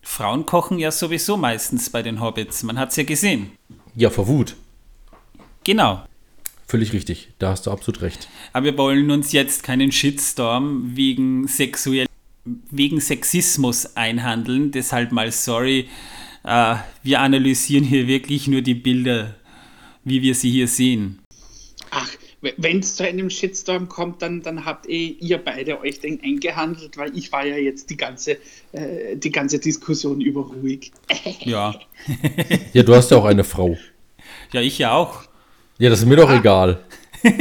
Frauen 0.02 0.46
kochen 0.46 0.80
ja 0.80 0.92
sowieso 0.92 1.36
meistens 1.36 1.90
bei 1.90 2.02
den 2.02 2.22
Hobbits. 2.22 2.64
Man 2.64 2.80
hat 2.80 2.92
es 2.92 2.96
ja 2.96 3.04
gesehen. 3.04 3.52
Ja, 3.96 4.10
vor 4.10 4.28
Wut. 4.28 4.56
Genau. 5.64 6.04
Völlig 6.68 6.94
richtig. 6.94 7.30
Da 7.40 7.50
hast 7.52 7.66
du 7.68 7.72
absolut 7.72 8.02
recht. 8.02 8.28
Aber 8.54 8.66
wir 8.66 8.78
wollen 8.78 9.12
uns 9.12 9.32
jetzt 9.32 9.64
keinen 9.64 9.92
Shitstorm 9.92 10.96
wegen, 10.96 11.48
sexuell, 11.48 12.08
wegen 12.46 13.02
Sexismus 13.02 13.96
einhandeln. 13.98 14.72
Deshalb 14.72 15.12
mal 15.12 15.32
sorry. 15.32 15.90
Äh, 16.44 16.76
wir 17.04 17.20
analysieren 17.20 17.84
hier 17.84 18.08
wirklich 18.08 18.48
nur 18.48 18.62
die 18.62 18.76
Bilder, 18.76 19.36
wie 20.04 20.22
wir 20.22 20.36
sie 20.36 20.52
hier 20.52 20.68
sehen. 20.68 21.20
Ach, 21.90 22.10
wenn 22.42 22.80
es 22.80 22.96
zu 22.96 23.04
einem 23.04 23.30
Shitstorm 23.30 23.90
kommt, 23.90 24.22
dann, 24.22 24.44
dann 24.44 24.66
habt 24.66 24.88
eh 24.88 25.08
ihr 25.20 25.40
beide 25.40 25.80
euch 25.80 26.00
den 26.00 26.22
eingehandelt, 26.24 26.98
weil 26.98 27.18
ich 27.18 27.32
war 27.32 27.46
ja 27.46 27.58
jetzt 27.58 27.90
die 27.90 27.98
ganze, 27.98 28.38
äh, 28.74 29.16
die 29.16 29.32
ganze 29.32 29.60
Diskussion 29.60 30.22
über 30.22 30.42
ruhig. 30.42 30.92
Ja, 31.40 31.80
Ja, 32.74 32.84
du 32.84 32.96
hast 32.96 33.10
ja 33.12 33.18
auch 33.18 33.26
eine 33.26 33.44
Frau. 33.44 33.78
ja 34.52 34.62
ich 34.62 34.78
ja 34.78 34.94
auch. 34.94 35.24
Ja, 35.80 35.90
das 35.90 36.00
ist 36.00 36.06
mir 36.06 36.16
doch 36.16 36.30
egal. 36.30 36.84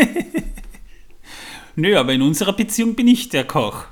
Nö, 1.76 1.96
aber 1.96 2.14
in 2.14 2.22
unserer 2.22 2.54
Beziehung 2.54 2.94
bin 2.94 3.08
ich 3.08 3.28
der 3.28 3.44
Koch. 3.44 3.84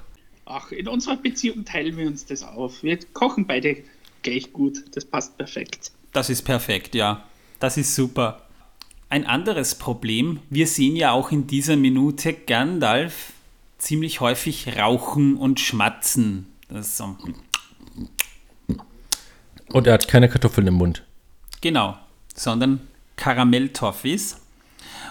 Ach, 0.46 0.72
in 0.72 0.88
unserer 0.88 1.16
Beziehung 1.16 1.64
teilen 1.64 1.96
wir 1.96 2.06
uns 2.06 2.24
das 2.24 2.42
auf. 2.42 2.82
Wir 2.82 2.98
kochen 3.12 3.46
beide 3.46 3.76
gleich 4.22 4.52
gut. 4.52 4.84
Das 4.94 5.04
passt 5.04 5.36
perfekt. 5.36 5.92
Das 6.12 6.30
ist 6.30 6.42
perfekt, 6.42 6.94
ja. 6.94 7.26
Das 7.60 7.76
ist 7.76 7.94
super. 7.94 8.43
Ein 9.08 9.26
anderes 9.26 9.76
Problem, 9.76 10.40
wir 10.50 10.66
sehen 10.66 10.96
ja 10.96 11.12
auch 11.12 11.30
in 11.30 11.46
dieser 11.46 11.76
Minute 11.76 12.32
Gandalf 12.32 13.32
ziemlich 13.78 14.20
häufig 14.20 14.76
rauchen 14.78 15.36
und 15.36 15.60
schmatzen. 15.60 16.46
So, 16.80 17.16
Und 19.68 19.86
er 19.86 19.92
hat 19.92 20.08
keine 20.08 20.28
Kartoffeln 20.28 20.66
im 20.66 20.74
Mund. 20.74 21.04
genau, 21.60 21.96
sondern 22.34 22.80
Karamelltoffees. 23.16 24.40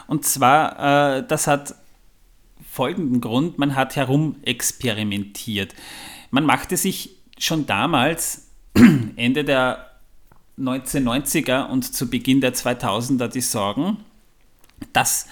Und 0.08 0.26
zwar, 0.26 1.18
äh, 1.20 1.28
das 1.28 1.48
hat 1.48 1.76
folgenden 2.70 3.22
Grund, 3.22 3.58
man 3.60 3.76
hat 3.76 3.96
herumexperimentiert. 3.96 5.74
Man 6.32 6.46
machte 6.46 6.76
sich 6.76 7.12
schon 7.38 7.66
damals, 7.66 8.50
Ende 9.16 9.44
der 9.44 9.92
1990er 10.60 11.68
und 11.68 11.94
zu 11.94 12.10
Beginn 12.10 12.42
der 12.42 12.54
2000er 12.54 13.28
die 13.28 13.42
Sorgen, 13.42 13.98
dass 14.92 15.28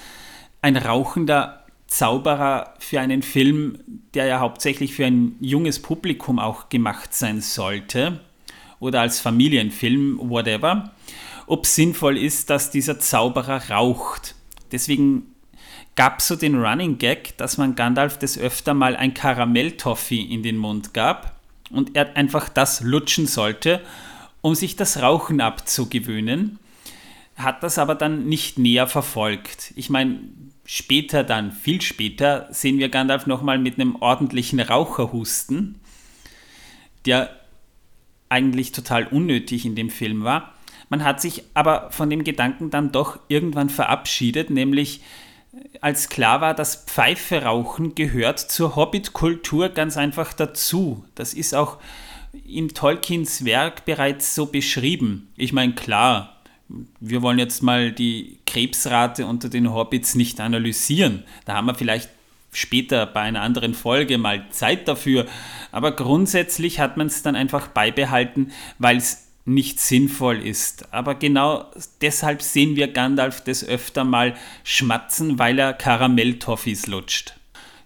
ein 0.61 0.77
rauchender 0.77 1.65
Zauberer 1.87 2.73
für 2.79 2.99
einen 3.01 3.21
Film, 3.21 3.79
der 4.13 4.25
ja 4.25 4.39
hauptsächlich 4.39 4.95
für 4.95 5.05
ein 5.05 5.35
junges 5.39 5.81
Publikum 5.81 6.39
auch 6.39 6.69
gemacht 6.69 7.13
sein 7.13 7.41
sollte, 7.41 8.19
oder 8.79 9.01
als 9.01 9.19
Familienfilm, 9.19 10.17
whatever, 10.21 10.91
ob 11.47 11.65
sinnvoll 11.65 12.17
ist, 12.17 12.49
dass 12.49 12.71
dieser 12.71 12.99
Zauberer 12.99 13.69
raucht. 13.69 14.35
Deswegen 14.71 15.27
gab 15.95 16.19
es 16.19 16.27
so 16.27 16.35
den 16.35 16.59
Running 16.61 16.97
Gag, 16.97 17.37
dass 17.37 17.57
man 17.57 17.75
Gandalf 17.75 18.17
des 18.17 18.37
öfter 18.37 18.73
mal 18.73 18.95
ein 18.95 19.13
Karamelltoffee 19.13 20.21
in 20.21 20.43
den 20.43 20.57
Mund 20.57 20.93
gab 20.93 21.35
und 21.69 21.95
er 21.95 22.15
einfach 22.17 22.49
das 22.49 22.81
lutschen 22.81 23.27
sollte, 23.27 23.81
um 24.41 24.55
sich 24.55 24.75
das 24.75 25.01
Rauchen 25.01 25.41
abzugewöhnen. 25.41 26.59
Hat 27.35 27.63
das 27.63 27.77
aber 27.77 27.95
dann 27.95 28.27
nicht 28.27 28.59
näher 28.59 28.87
verfolgt. 28.87 29.73
Ich 29.75 29.89
meine, 29.89 30.19
später 30.65 31.23
dann, 31.23 31.51
viel 31.51 31.81
später, 31.81 32.47
sehen 32.51 32.77
wir 32.77 32.89
Gandalf 32.89 33.25
nochmal 33.25 33.57
mit 33.57 33.79
einem 33.79 33.95
ordentlichen 33.95 34.59
Raucherhusten, 34.59 35.79
der 37.05 37.29
eigentlich 38.29 38.71
total 38.71 39.07
unnötig 39.07 39.65
in 39.65 39.75
dem 39.75 39.89
Film 39.89 40.23
war. 40.23 40.53
Man 40.89 41.03
hat 41.03 41.21
sich 41.21 41.43
aber 41.53 41.89
von 41.91 42.09
dem 42.09 42.23
Gedanken 42.23 42.69
dann 42.69 42.91
doch 42.91 43.19
irgendwann 43.27 43.69
verabschiedet, 43.69 44.49
nämlich 44.49 45.01
als 45.81 46.09
klar 46.09 46.41
war, 46.41 46.53
dass 46.53 46.83
Pfeife 46.85 47.43
rauchen 47.43 47.95
gehört 47.95 48.39
zur 48.39 48.75
Hobbit-Kultur 48.75 49.69
ganz 49.69 49.97
einfach 49.97 50.33
dazu. 50.33 51.05
Das 51.15 51.33
ist 51.33 51.53
auch 51.53 51.77
in 52.33 52.69
Tolkiens 52.69 53.45
Werk 53.45 53.85
bereits 53.85 54.35
so 54.35 54.45
beschrieben. 54.45 55.29
Ich 55.35 55.53
meine, 55.53 55.73
klar, 55.73 56.41
wir 56.99 57.21
wollen 57.21 57.39
jetzt 57.39 57.61
mal 57.61 57.91
die 57.91 58.39
Krebsrate 58.45 59.25
unter 59.25 59.49
den 59.49 59.73
Hobbits 59.73 60.15
nicht 60.15 60.39
analysieren. 60.39 61.23
Da 61.45 61.55
haben 61.55 61.67
wir 61.67 61.75
vielleicht 61.75 62.09
später 62.53 63.05
bei 63.05 63.21
einer 63.21 63.41
anderen 63.41 63.73
Folge 63.73 64.17
mal 64.17 64.45
Zeit 64.51 64.87
dafür. 64.87 65.25
Aber 65.71 65.95
grundsätzlich 65.95 66.79
hat 66.79 66.97
man 66.97 67.07
es 67.07 67.23
dann 67.23 67.35
einfach 67.35 67.67
beibehalten, 67.67 68.51
weil 68.77 68.97
es 68.97 69.27
nicht 69.45 69.79
sinnvoll 69.79 70.45
ist. 70.45 70.93
Aber 70.93 71.15
genau 71.15 71.65
deshalb 72.01 72.41
sehen 72.41 72.75
wir 72.75 72.87
Gandalf 72.87 73.41
des 73.43 73.65
öfter 73.67 74.03
mal 74.03 74.35
schmatzen, 74.63 75.39
weil 75.39 75.57
er 75.57 75.73
Karamelltoffees 75.73 76.87
lutscht. 76.87 77.35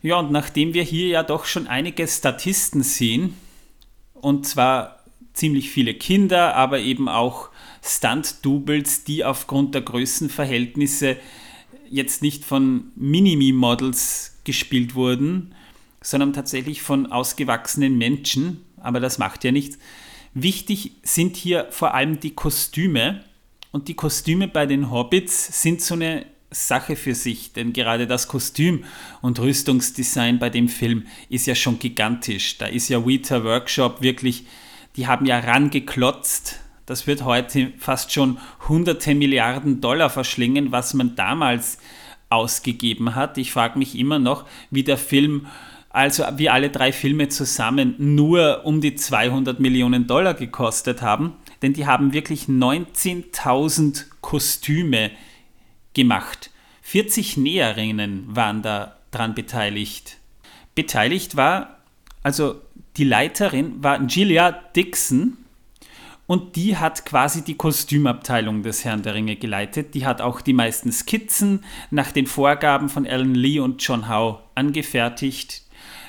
Ja, 0.01 0.17
und 0.17 0.31
nachdem 0.31 0.73
wir 0.73 0.84
hier 0.84 1.08
ja 1.08 1.23
doch 1.23 1.45
schon 1.45 1.67
einige 1.67 2.08
Statisten 2.08 2.84
sehen, 2.84 3.36
und 4.25 4.47
zwar 4.47 5.03
ziemlich 5.33 5.69
viele 5.69 5.93
Kinder, 5.93 6.55
aber 6.55 6.79
eben 6.79 7.07
auch 7.07 7.49
Stunt-Doubles, 7.83 9.03
die 9.03 9.23
aufgrund 9.23 9.75
der 9.75 9.83
Größenverhältnisse 9.83 11.17
jetzt 11.91 12.23
nicht 12.23 12.43
von 12.43 12.91
Minimi-Models 12.95 14.39
gespielt 14.43 14.95
wurden, 14.95 15.53
sondern 16.01 16.33
tatsächlich 16.33 16.81
von 16.81 17.05
ausgewachsenen 17.11 17.99
Menschen. 17.99 18.61
Aber 18.77 18.99
das 18.99 19.19
macht 19.19 19.43
ja 19.43 19.51
nichts. 19.51 19.77
Wichtig 20.33 20.93
sind 21.03 21.35
hier 21.35 21.67
vor 21.69 21.93
allem 21.93 22.19
die 22.19 22.33
Kostüme. 22.33 23.23
Und 23.71 23.89
die 23.89 23.93
Kostüme 23.93 24.47
bei 24.47 24.65
den 24.65 24.89
Hobbits 24.89 25.61
sind 25.61 25.81
so 25.81 25.93
eine 25.93 26.25
Sache 26.55 26.95
für 26.95 27.13
sich, 27.13 27.53
denn 27.53 27.73
gerade 27.73 28.07
das 28.07 28.27
Kostüm 28.27 28.85
und 29.21 29.39
Rüstungsdesign 29.39 30.39
bei 30.39 30.49
dem 30.49 30.69
Film 30.69 31.05
ist 31.29 31.47
ja 31.47 31.55
schon 31.55 31.79
gigantisch. 31.79 32.57
Da 32.57 32.67
ist 32.67 32.89
ja 32.89 33.05
Weta 33.05 33.43
Workshop 33.43 34.01
wirklich, 34.01 34.45
die 34.95 35.07
haben 35.07 35.25
ja 35.25 35.39
rangeklotzt. 35.39 36.59
Das 36.85 37.07
wird 37.07 37.23
heute 37.23 37.73
fast 37.77 38.13
schon 38.13 38.37
hunderte 38.69 39.15
Milliarden 39.15 39.81
Dollar 39.81 40.09
verschlingen, 40.09 40.71
was 40.71 40.93
man 40.93 41.15
damals 41.15 41.77
ausgegeben 42.29 43.15
hat. 43.15 43.37
Ich 43.37 43.51
frage 43.51 43.77
mich 43.77 43.97
immer 43.97 44.19
noch, 44.19 44.45
wie 44.71 44.83
der 44.83 44.97
Film, 44.97 45.47
also 45.89 46.23
wie 46.37 46.49
alle 46.49 46.69
drei 46.69 46.91
Filme 46.91 47.27
zusammen, 47.27 47.95
nur 47.97 48.61
um 48.65 48.81
die 48.81 48.95
200 48.95 49.59
Millionen 49.59 50.07
Dollar 50.07 50.33
gekostet 50.33 51.01
haben. 51.01 51.33
Denn 51.61 51.73
die 51.73 51.85
haben 51.85 52.13
wirklich 52.13 52.43
19.000 52.43 54.05
Kostüme 54.21 55.11
gemacht. 55.95 56.51
40 56.84 57.38
Näherinnen 57.38 58.27
waren 58.27 58.62
da 58.62 58.97
dran 59.10 59.34
beteiligt. 59.34 60.17
Beteiligt 60.75 61.36
war, 61.36 61.79
also 62.21 62.62
die 62.97 63.03
Leiterin 63.03 63.84
war 63.84 63.99
Gilia 63.99 64.51
Dixon 64.51 65.38
und 66.27 66.55
die 66.55 66.77
hat 66.77 67.05
quasi 67.05 67.43
die 67.43 67.55
Kostümabteilung 67.55 68.63
des 68.63 68.84
Herrn 68.84 69.03
der 69.03 69.15
Ringe 69.15 69.36
geleitet. 69.36 69.93
Die 69.93 70.05
hat 70.05 70.21
auch 70.21 70.41
die 70.41 70.53
meisten 70.53 70.91
Skizzen 70.91 71.63
nach 71.91 72.12
den 72.12 72.27
Vorgaben 72.27 72.89
von 72.89 73.05
Alan 73.05 73.36
Lee 73.36 73.60
und 73.60 73.81
John 73.81 74.10
Howe 74.10 74.39
angefertigt. 74.55 75.63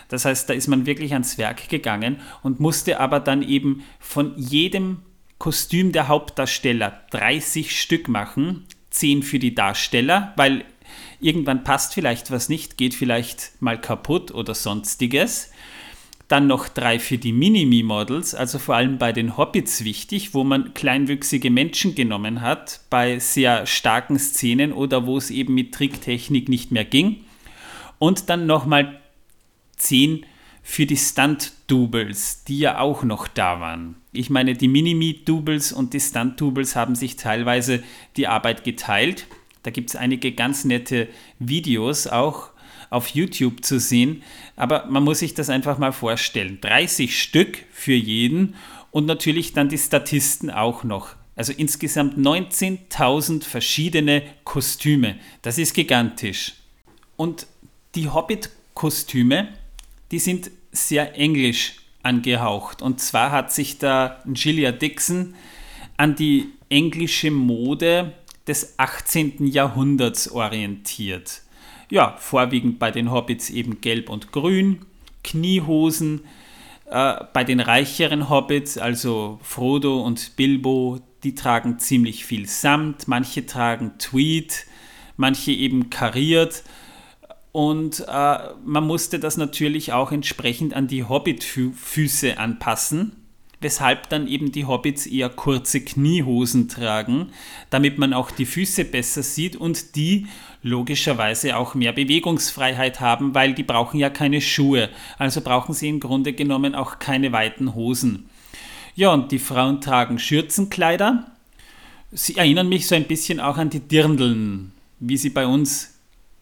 Das 0.08 0.24
heißt, 0.24 0.48
da 0.48 0.54
ist 0.54 0.68
man 0.68 0.86
wirklich 0.86 1.12
ans 1.12 1.36
Werk 1.38 1.68
gegangen 1.68 2.20
und 2.42 2.60
musste 2.60 3.00
aber 3.00 3.20
dann 3.20 3.42
eben 3.42 3.82
von 3.98 4.32
jedem 4.36 5.02
Kostüm 5.38 5.92
der 5.92 6.08
Hauptdarsteller 6.08 7.02
30 7.10 7.78
Stück 7.78 8.08
machen, 8.08 8.64
10 8.96 9.22
für 9.22 9.38
die 9.38 9.54
Darsteller, 9.54 10.32
weil 10.36 10.64
irgendwann 11.20 11.64
passt 11.64 11.94
vielleicht 11.94 12.30
was 12.30 12.48
nicht, 12.48 12.76
geht 12.76 12.94
vielleicht 12.94 13.52
mal 13.60 13.80
kaputt 13.80 14.32
oder 14.32 14.54
sonstiges. 14.54 15.50
Dann 16.28 16.48
noch 16.48 16.68
drei 16.68 16.98
für 16.98 17.18
die 17.18 17.32
Minimi-Models, 17.32 18.34
also 18.34 18.58
vor 18.58 18.74
allem 18.74 18.98
bei 18.98 19.12
den 19.12 19.36
Hobbits 19.36 19.84
wichtig, 19.84 20.34
wo 20.34 20.42
man 20.42 20.74
kleinwüchsige 20.74 21.50
Menschen 21.50 21.94
genommen 21.94 22.40
hat, 22.40 22.80
bei 22.90 23.20
sehr 23.20 23.66
starken 23.66 24.18
Szenen 24.18 24.72
oder 24.72 25.06
wo 25.06 25.18
es 25.18 25.30
eben 25.30 25.54
mit 25.54 25.72
Tricktechnik 25.72 26.48
nicht 26.48 26.72
mehr 26.72 26.84
ging. 26.84 27.24
Und 27.98 28.28
dann 28.28 28.46
nochmal 28.46 29.00
zehn 29.76 30.26
für 30.68 30.84
die 30.84 30.96
Stunt-Doubles, 30.96 32.42
die 32.42 32.58
ja 32.58 32.80
auch 32.80 33.04
noch 33.04 33.28
da 33.28 33.60
waren. 33.60 33.94
Ich 34.12 34.30
meine, 34.30 34.54
die 34.54 34.66
Minimi-Doubles 34.66 35.72
und 35.72 35.94
die 35.94 36.00
Stunt-Doubles 36.00 36.74
haben 36.74 36.96
sich 36.96 37.14
teilweise 37.14 37.84
die 38.16 38.26
Arbeit 38.26 38.64
geteilt. 38.64 39.28
Da 39.62 39.70
gibt 39.70 39.90
es 39.90 39.96
einige 39.96 40.32
ganz 40.32 40.64
nette 40.64 41.06
Videos 41.38 42.08
auch 42.08 42.50
auf 42.90 43.10
YouTube 43.10 43.64
zu 43.64 43.78
sehen. 43.78 44.24
Aber 44.56 44.86
man 44.86 45.04
muss 45.04 45.20
sich 45.20 45.34
das 45.34 45.50
einfach 45.50 45.78
mal 45.78 45.92
vorstellen. 45.92 46.58
30 46.60 47.16
Stück 47.16 47.64
für 47.70 47.94
jeden 47.94 48.56
und 48.90 49.06
natürlich 49.06 49.52
dann 49.52 49.68
die 49.68 49.78
Statisten 49.78 50.50
auch 50.50 50.82
noch. 50.82 51.14
Also 51.36 51.52
insgesamt 51.56 52.18
19.000 52.18 53.44
verschiedene 53.44 54.24
Kostüme. 54.42 55.14
Das 55.42 55.58
ist 55.58 55.74
gigantisch. 55.74 56.54
Und 57.14 57.46
die 57.94 58.08
Hobbit-Kostüme, 58.08 59.48
die 60.10 60.18
sind 60.18 60.50
sehr 60.72 61.18
englisch 61.18 61.76
angehaucht. 62.02 62.82
Und 62.82 63.00
zwar 63.00 63.32
hat 63.32 63.52
sich 63.52 63.78
da 63.78 64.22
Gilia 64.26 64.72
Dixon 64.72 65.34
an 65.96 66.14
die 66.14 66.52
englische 66.68 67.30
Mode 67.30 68.12
des 68.46 68.78
18. 68.78 69.46
Jahrhunderts 69.46 70.30
orientiert. 70.30 71.42
Ja, 71.90 72.16
vorwiegend 72.18 72.78
bei 72.78 72.90
den 72.90 73.10
Hobbits 73.10 73.50
eben 73.50 73.80
gelb 73.80 74.08
und 74.08 74.32
grün, 74.32 74.84
Kniehosen, 75.22 76.22
äh, 76.86 77.24
bei 77.32 77.44
den 77.44 77.60
reicheren 77.60 78.28
Hobbits, 78.28 78.78
also 78.78 79.38
Frodo 79.42 80.02
und 80.02 80.36
Bilbo, 80.36 81.00
die 81.22 81.34
tragen 81.34 81.78
ziemlich 81.78 82.24
viel 82.24 82.48
Samt, 82.48 83.08
manche 83.08 83.46
tragen 83.46 83.98
Tweed, 83.98 84.66
manche 85.16 85.52
eben 85.52 85.90
kariert 85.90 86.62
und 87.56 88.04
äh, 88.06 88.38
man 88.66 88.86
musste 88.86 89.18
das 89.18 89.38
natürlich 89.38 89.94
auch 89.94 90.12
entsprechend 90.12 90.74
an 90.74 90.88
die 90.88 91.04
Hobbit-Füße 91.04 92.36
anpassen, 92.36 93.12
weshalb 93.62 94.10
dann 94.10 94.28
eben 94.28 94.52
die 94.52 94.66
Hobbits 94.66 95.06
eher 95.06 95.30
kurze 95.30 95.80
Kniehosen 95.80 96.68
tragen, 96.68 97.30
damit 97.70 97.96
man 97.96 98.12
auch 98.12 98.30
die 98.30 98.44
Füße 98.44 98.84
besser 98.84 99.22
sieht 99.22 99.56
und 99.56 99.96
die 99.96 100.26
logischerweise 100.62 101.56
auch 101.56 101.74
mehr 101.74 101.94
Bewegungsfreiheit 101.94 103.00
haben, 103.00 103.34
weil 103.34 103.54
die 103.54 103.62
brauchen 103.62 103.98
ja 103.98 104.10
keine 104.10 104.42
Schuhe, 104.42 104.90
also 105.16 105.40
brauchen 105.40 105.72
sie 105.72 105.88
im 105.88 105.98
Grunde 106.00 106.34
genommen 106.34 106.74
auch 106.74 106.98
keine 106.98 107.32
weiten 107.32 107.74
Hosen. 107.74 108.28
Ja, 108.96 109.14
und 109.14 109.32
die 109.32 109.38
Frauen 109.38 109.80
tragen 109.80 110.18
Schürzenkleider. 110.18 111.24
Sie 112.12 112.36
erinnern 112.36 112.68
mich 112.68 112.86
so 112.86 112.94
ein 112.94 113.04
bisschen 113.04 113.40
auch 113.40 113.56
an 113.56 113.70
die 113.70 113.80
Dirndeln, 113.80 114.72
wie 115.00 115.16
sie 115.16 115.30
bei 115.30 115.46
uns 115.46 115.95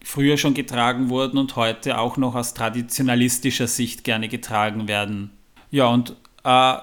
früher 0.05 0.37
schon 0.37 0.53
getragen 0.53 1.09
wurden 1.09 1.39
und 1.39 1.55
heute 1.55 1.97
auch 1.97 2.15
noch 2.15 2.35
aus 2.35 2.53
traditionalistischer 2.53 3.67
Sicht 3.67 4.03
gerne 4.03 4.29
getragen 4.29 4.87
werden. 4.87 5.31
Ja, 5.71 5.87
und 5.87 6.15
äh, 6.43 6.75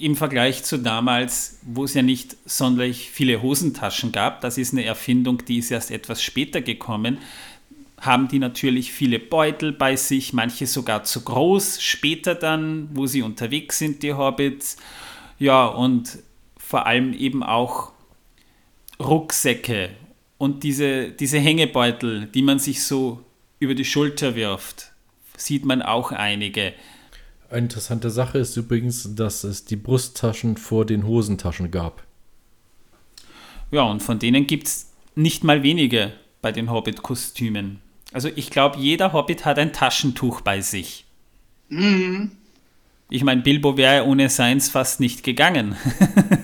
im 0.00 0.14
Vergleich 0.14 0.62
zu 0.62 0.78
damals, 0.78 1.58
wo 1.62 1.84
es 1.84 1.94
ja 1.94 2.02
nicht 2.02 2.36
sonderlich 2.46 3.10
viele 3.10 3.42
Hosentaschen 3.42 4.12
gab, 4.12 4.40
das 4.40 4.56
ist 4.56 4.72
eine 4.72 4.84
Erfindung, 4.84 5.44
die 5.44 5.58
ist 5.58 5.72
erst 5.72 5.90
etwas 5.90 6.22
später 6.22 6.62
gekommen, 6.62 7.18
haben 8.00 8.28
die 8.28 8.38
natürlich 8.38 8.92
viele 8.92 9.18
Beutel 9.18 9.72
bei 9.72 9.96
sich, 9.96 10.32
manche 10.32 10.68
sogar 10.68 11.02
zu 11.02 11.22
groß, 11.22 11.82
später 11.82 12.36
dann, 12.36 12.88
wo 12.94 13.06
sie 13.06 13.22
unterwegs 13.22 13.78
sind, 13.78 14.04
die 14.04 14.14
Hobbits. 14.14 14.76
Ja, 15.40 15.66
und 15.66 16.20
vor 16.56 16.86
allem 16.86 17.14
eben 17.14 17.42
auch 17.42 17.90
Rucksäcke 19.00 19.90
und 20.40 20.62
diese, 20.62 21.10
diese 21.10 21.38
Hängebeutel, 21.38 22.24
die 22.24 22.40
man 22.40 22.58
sich 22.58 22.82
so 22.82 23.22
über 23.58 23.74
die 23.74 23.84
Schulter 23.84 24.34
wirft, 24.36 24.90
sieht 25.36 25.66
man 25.66 25.82
auch 25.82 26.12
einige. 26.12 26.72
Eine 27.50 27.64
interessante 27.64 28.08
Sache 28.08 28.38
ist 28.38 28.56
übrigens, 28.56 29.14
dass 29.14 29.44
es 29.44 29.66
die 29.66 29.76
Brusttaschen 29.76 30.56
vor 30.56 30.86
den 30.86 31.06
Hosentaschen 31.06 31.70
gab. 31.70 32.02
Ja, 33.70 33.82
und 33.82 34.02
von 34.02 34.18
denen 34.18 34.46
gibt 34.46 34.66
es 34.66 34.90
nicht 35.14 35.44
mal 35.44 35.62
wenige 35.62 36.14
bei 36.40 36.52
den 36.52 36.70
Hobbit-Kostümen. 36.70 37.80
Also 38.14 38.30
ich 38.34 38.48
glaube, 38.48 38.78
jeder 38.78 39.12
Hobbit 39.12 39.44
hat 39.44 39.58
ein 39.58 39.74
Taschentuch 39.74 40.40
bei 40.40 40.62
sich. 40.62 41.04
Mhm. 41.68 42.30
Ich 43.10 43.24
meine, 43.24 43.42
Bilbo 43.42 43.76
wäre 43.76 44.06
ohne 44.06 44.30
seins 44.30 44.70
fast 44.70 45.00
nicht 45.00 45.22
gegangen. 45.22 45.76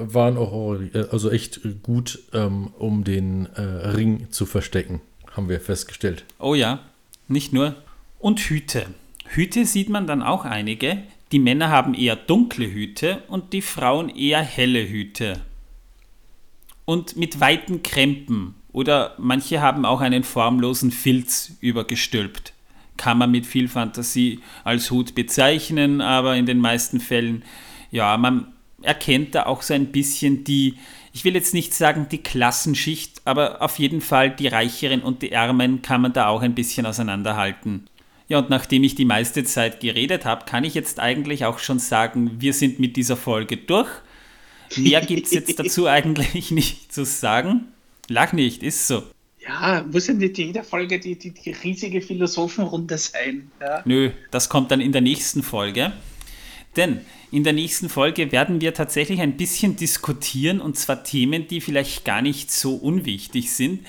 waren 0.00 0.36
auch 0.36 0.78
also 1.10 1.30
echt 1.30 1.60
gut, 1.82 2.18
ähm, 2.32 2.68
um 2.78 3.04
den 3.04 3.46
äh, 3.54 3.60
Ring 3.60 4.30
zu 4.30 4.46
verstecken, 4.46 5.00
haben 5.32 5.48
wir 5.48 5.60
festgestellt. 5.60 6.24
Oh 6.38 6.54
ja, 6.54 6.80
nicht 7.26 7.52
nur. 7.52 7.74
Und 8.18 8.40
Hüte. 8.40 8.86
Hüte 9.26 9.64
sieht 9.66 9.88
man 9.88 10.06
dann 10.06 10.22
auch 10.22 10.44
einige. 10.44 11.02
Die 11.32 11.38
Männer 11.38 11.68
haben 11.68 11.94
eher 11.94 12.16
dunkle 12.16 12.66
Hüte 12.66 13.22
und 13.28 13.52
die 13.52 13.62
Frauen 13.62 14.08
eher 14.08 14.40
helle 14.40 14.88
Hüte. 14.88 15.40
Und 16.84 17.16
mit 17.16 17.38
weiten 17.38 17.82
Krempen 17.82 18.54
oder 18.72 19.14
manche 19.18 19.60
haben 19.60 19.84
auch 19.84 20.00
einen 20.00 20.24
formlosen 20.24 20.90
Filz 20.90 21.52
übergestülpt. 21.60 22.54
Kann 22.96 23.18
man 23.18 23.30
mit 23.30 23.46
viel 23.46 23.68
Fantasie 23.68 24.40
als 24.64 24.90
Hut 24.90 25.14
bezeichnen, 25.14 26.00
aber 26.00 26.36
in 26.36 26.46
den 26.46 26.58
meisten 26.58 27.00
Fällen, 27.00 27.44
ja, 27.90 28.16
man 28.16 28.52
erkennt 28.82 29.34
da 29.34 29.46
auch 29.46 29.62
so 29.62 29.74
ein 29.74 29.86
bisschen 29.86 30.44
die, 30.44 30.74
ich 31.12 31.24
will 31.24 31.34
jetzt 31.34 31.54
nicht 31.54 31.74
sagen 31.74 32.06
die 32.10 32.22
Klassenschicht, 32.22 33.22
aber 33.24 33.62
auf 33.62 33.78
jeden 33.78 34.00
Fall 34.00 34.30
die 34.30 34.48
Reicheren 34.48 35.02
und 35.02 35.22
die 35.22 35.32
Ärmeren 35.32 35.82
kann 35.82 36.00
man 36.00 36.12
da 36.12 36.28
auch 36.28 36.42
ein 36.42 36.54
bisschen 36.54 36.86
auseinanderhalten. 36.86 37.88
Ja, 38.28 38.38
und 38.38 38.50
nachdem 38.50 38.84
ich 38.84 38.94
die 38.94 39.06
meiste 39.06 39.42
Zeit 39.44 39.80
geredet 39.80 40.24
habe, 40.26 40.44
kann 40.44 40.64
ich 40.64 40.74
jetzt 40.74 41.00
eigentlich 41.00 41.46
auch 41.46 41.58
schon 41.58 41.78
sagen, 41.78 42.32
wir 42.40 42.52
sind 42.52 42.78
mit 42.78 42.96
dieser 42.96 43.16
Folge 43.16 43.56
durch. 43.56 43.88
Mehr 44.76 45.00
gibt 45.00 45.26
es 45.26 45.32
jetzt 45.32 45.58
dazu 45.58 45.86
eigentlich 45.86 46.50
nicht 46.50 46.92
zu 46.92 47.06
sagen. 47.06 47.68
Lach 48.08 48.32
nicht, 48.32 48.62
ist 48.62 48.86
so. 48.86 49.02
Ja, 49.40 49.82
muss 49.90 50.08
ja 50.08 50.14
nicht 50.14 50.36
jede 50.36 50.62
Folge 50.62 51.00
die, 51.00 51.18
die, 51.18 51.30
die 51.30 51.52
riesige 51.52 52.02
Philosophenrunde 52.02 52.98
sein. 52.98 53.50
Ja? 53.60 53.82
Nö, 53.86 54.10
das 54.30 54.50
kommt 54.50 54.70
dann 54.70 54.82
in 54.82 54.92
der 54.92 55.00
nächsten 55.00 55.42
Folge. 55.42 55.92
Denn 56.78 57.00
in 57.32 57.44
der 57.44 57.52
nächsten 57.52 57.88
Folge 57.88 58.32
werden 58.32 58.62
wir 58.62 58.72
tatsächlich 58.72 59.20
ein 59.20 59.36
bisschen 59.36 59.76
diskutieren 59.76 60.60
und 60.60 60.78
zwar 60.78 61.02
Themen, 61.04 61.48
die 61.48 61.60
vielleicht 61.60 62.04
gar 62.06 62.22
nicht 62.22 62.52
so 62.52 62.74
unwichtig 62.74 63.52
sind. 63.52 63.84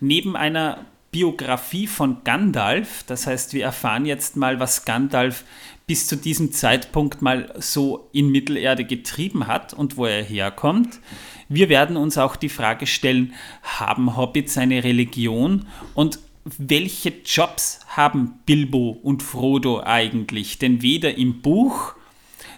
Neben 0.00 0.36
einer 0.36 0.86
Biografie 1.10 1.88
von 1.88 2.18
Gandalf. 2.22 3.02
Das 3.06 3.26
heißt, 3.26 3.54
wir 3.54 3.64
erfahren 3.64 4.06
jetzt 4.06 4.36
mal, 4.36 4.60
was 4.60 4.84
Gandalf 4.84 5.44
bis 5.88 6.06
zu 6.06 6.16
diesem 6.16 6.52
Zeitpunkt 6.52 7.22
mal 7.22 7.52
so 7.58 8.08
in 8.12 8.30
Mittelerde 8.30 8.84
getrieben 8.84 9.48
hat 9.48 9.74
und 9.74 9.96
wo 9.96 10.06
er 10.06 10.22
herkommt. 10.22 11.00
Wir 11.48 11.68
werden 11.68 11.96
uns 11.96 12.18
auch 12.18 12.36
die 12.36 12.50
Frage 12.50 12.86
stellen, 12.86 13.32
haben 13.62 14.16
Hobbits 14.16 14.58
eine 14.58 14.84
Religion 14.84 15.66
und 15.94 16.20
welche 16.56 17.12
Jobs 17.24 17.80
haben 17.88 18.38
Bilbo 18.46 18.90
und 19.02 19.22
Frodo 19.22 19.82
eigentlich? 19.82 20.58
Denn 20.58 20.82
weder 20.82 21.16
im 21.16 21.42
Buch 21.42 21.94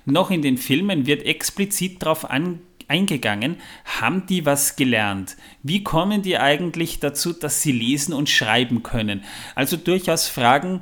noch 0.04 0.30
in 0.30 0.42
den 0.42 0.56
Filmen 0.56 1.06
wird 1.06 1.24
explizit 1.24 2.02
darauf 2.02 2.26
eingegangen. 2.88 3.56
Haben 3.84 4.26
die 4.26 4.44
was 4.46 4.76
gelernt? 4.76 5.36
Wie 5.62 5.82
kommen 5.82 6.22
die 6.22 6.38
eigentlich 6.38 6.98
dazu, 7.00 7.32
dass 7.32 7.62
sie 7.62 7.72
lesen 7.72 8.12
und 8.12 8.28
schreiben 8.28 8.82
können? 8.82 9.24
Also 9.54 9.76
durchaus 9.76 10.28
Fragen, 10.28 10.80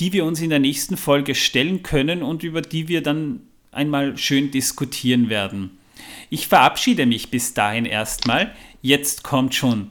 die 0.00 0.12
wir 0.12 0.24
uns 0.24 0.40
in 0.40 0.50
der 0.50 0.58
nächsten 0.58 0.96
Folge 0.96 1.34
stellen 1.34 1.82
können 1.82 2.22
und 2.22 2.42
über 2.42 2.60
die 2.60 2.88
wir 2.88 3.02
dann 3.02 3.40
einmal 3.72 4.16
schön 4.16 4.50
diskutieren 4.50 5.28
werden. 5.28 5.78
Ich 6.28 6.48
verabschiede 6.48 7.06
mich 7.06 7.30
bis 7.30 7.54
dahin 7.54 7.86
erstmal. 7.86 8.54
Jetzt 8.82 9.22
kommt 9.22 9.54
schon 9.54 9.90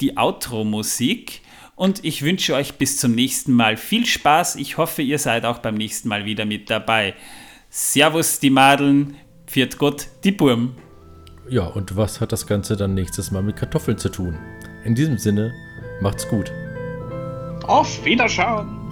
die 0.00 0.16
Outro-Musik 0.16 1.40
und 1.76 2.04
ich 2.04 2.22
wünsche 2.22 2.54
euch 2.54 2.74
bis 2.74 2.98
zum 2.98 3.14
nächsten 3.14 3.52
Mal 3.52 3.76
viel 3.76 4.06
Spaß. 4.06 4.56
Ich 4.56 4.76
hoffe, 4.78 5.02
ihr 5.02 5.18
seid 5.18 5.44
auch 5.44 5.58
beim 5.58 5.74
nächsten 5.74 6.08
Mal 6.08 6.24
wieder 6.24 6.44
mit 6.44 6.70
dabei. 6.70 7.14
Servus 7.76 8.38
die 8.38 8.50
Madeln, 8.50 9.16
pfiat 9.48 9.78
Gott 9.78 10.06
die 10.22 10.30
Burm. 10.30 10.76
Ja, 11.48 11.64
und 11.64 11.96
was 11.96 12.20
hat 12.20 12.30
das 12.30 12.46
Ganze 12.46 12.76
dann 12.76 12.94
nächstes 12.94 13.32
Mal 13.32 13.42
mit 13.42 13.56
Kartoffeln 13.56 13.98
zu 13.98 14.10
tun? 14.10 14.38
In 14.84 14.94
diesem 14.94 15.18
Sinne, 15.18 15.52
macht's 16.00 16.28
gut. 16.28 16.52
Auf 17.66 18.04
Wiederschauen! 18.04 18.83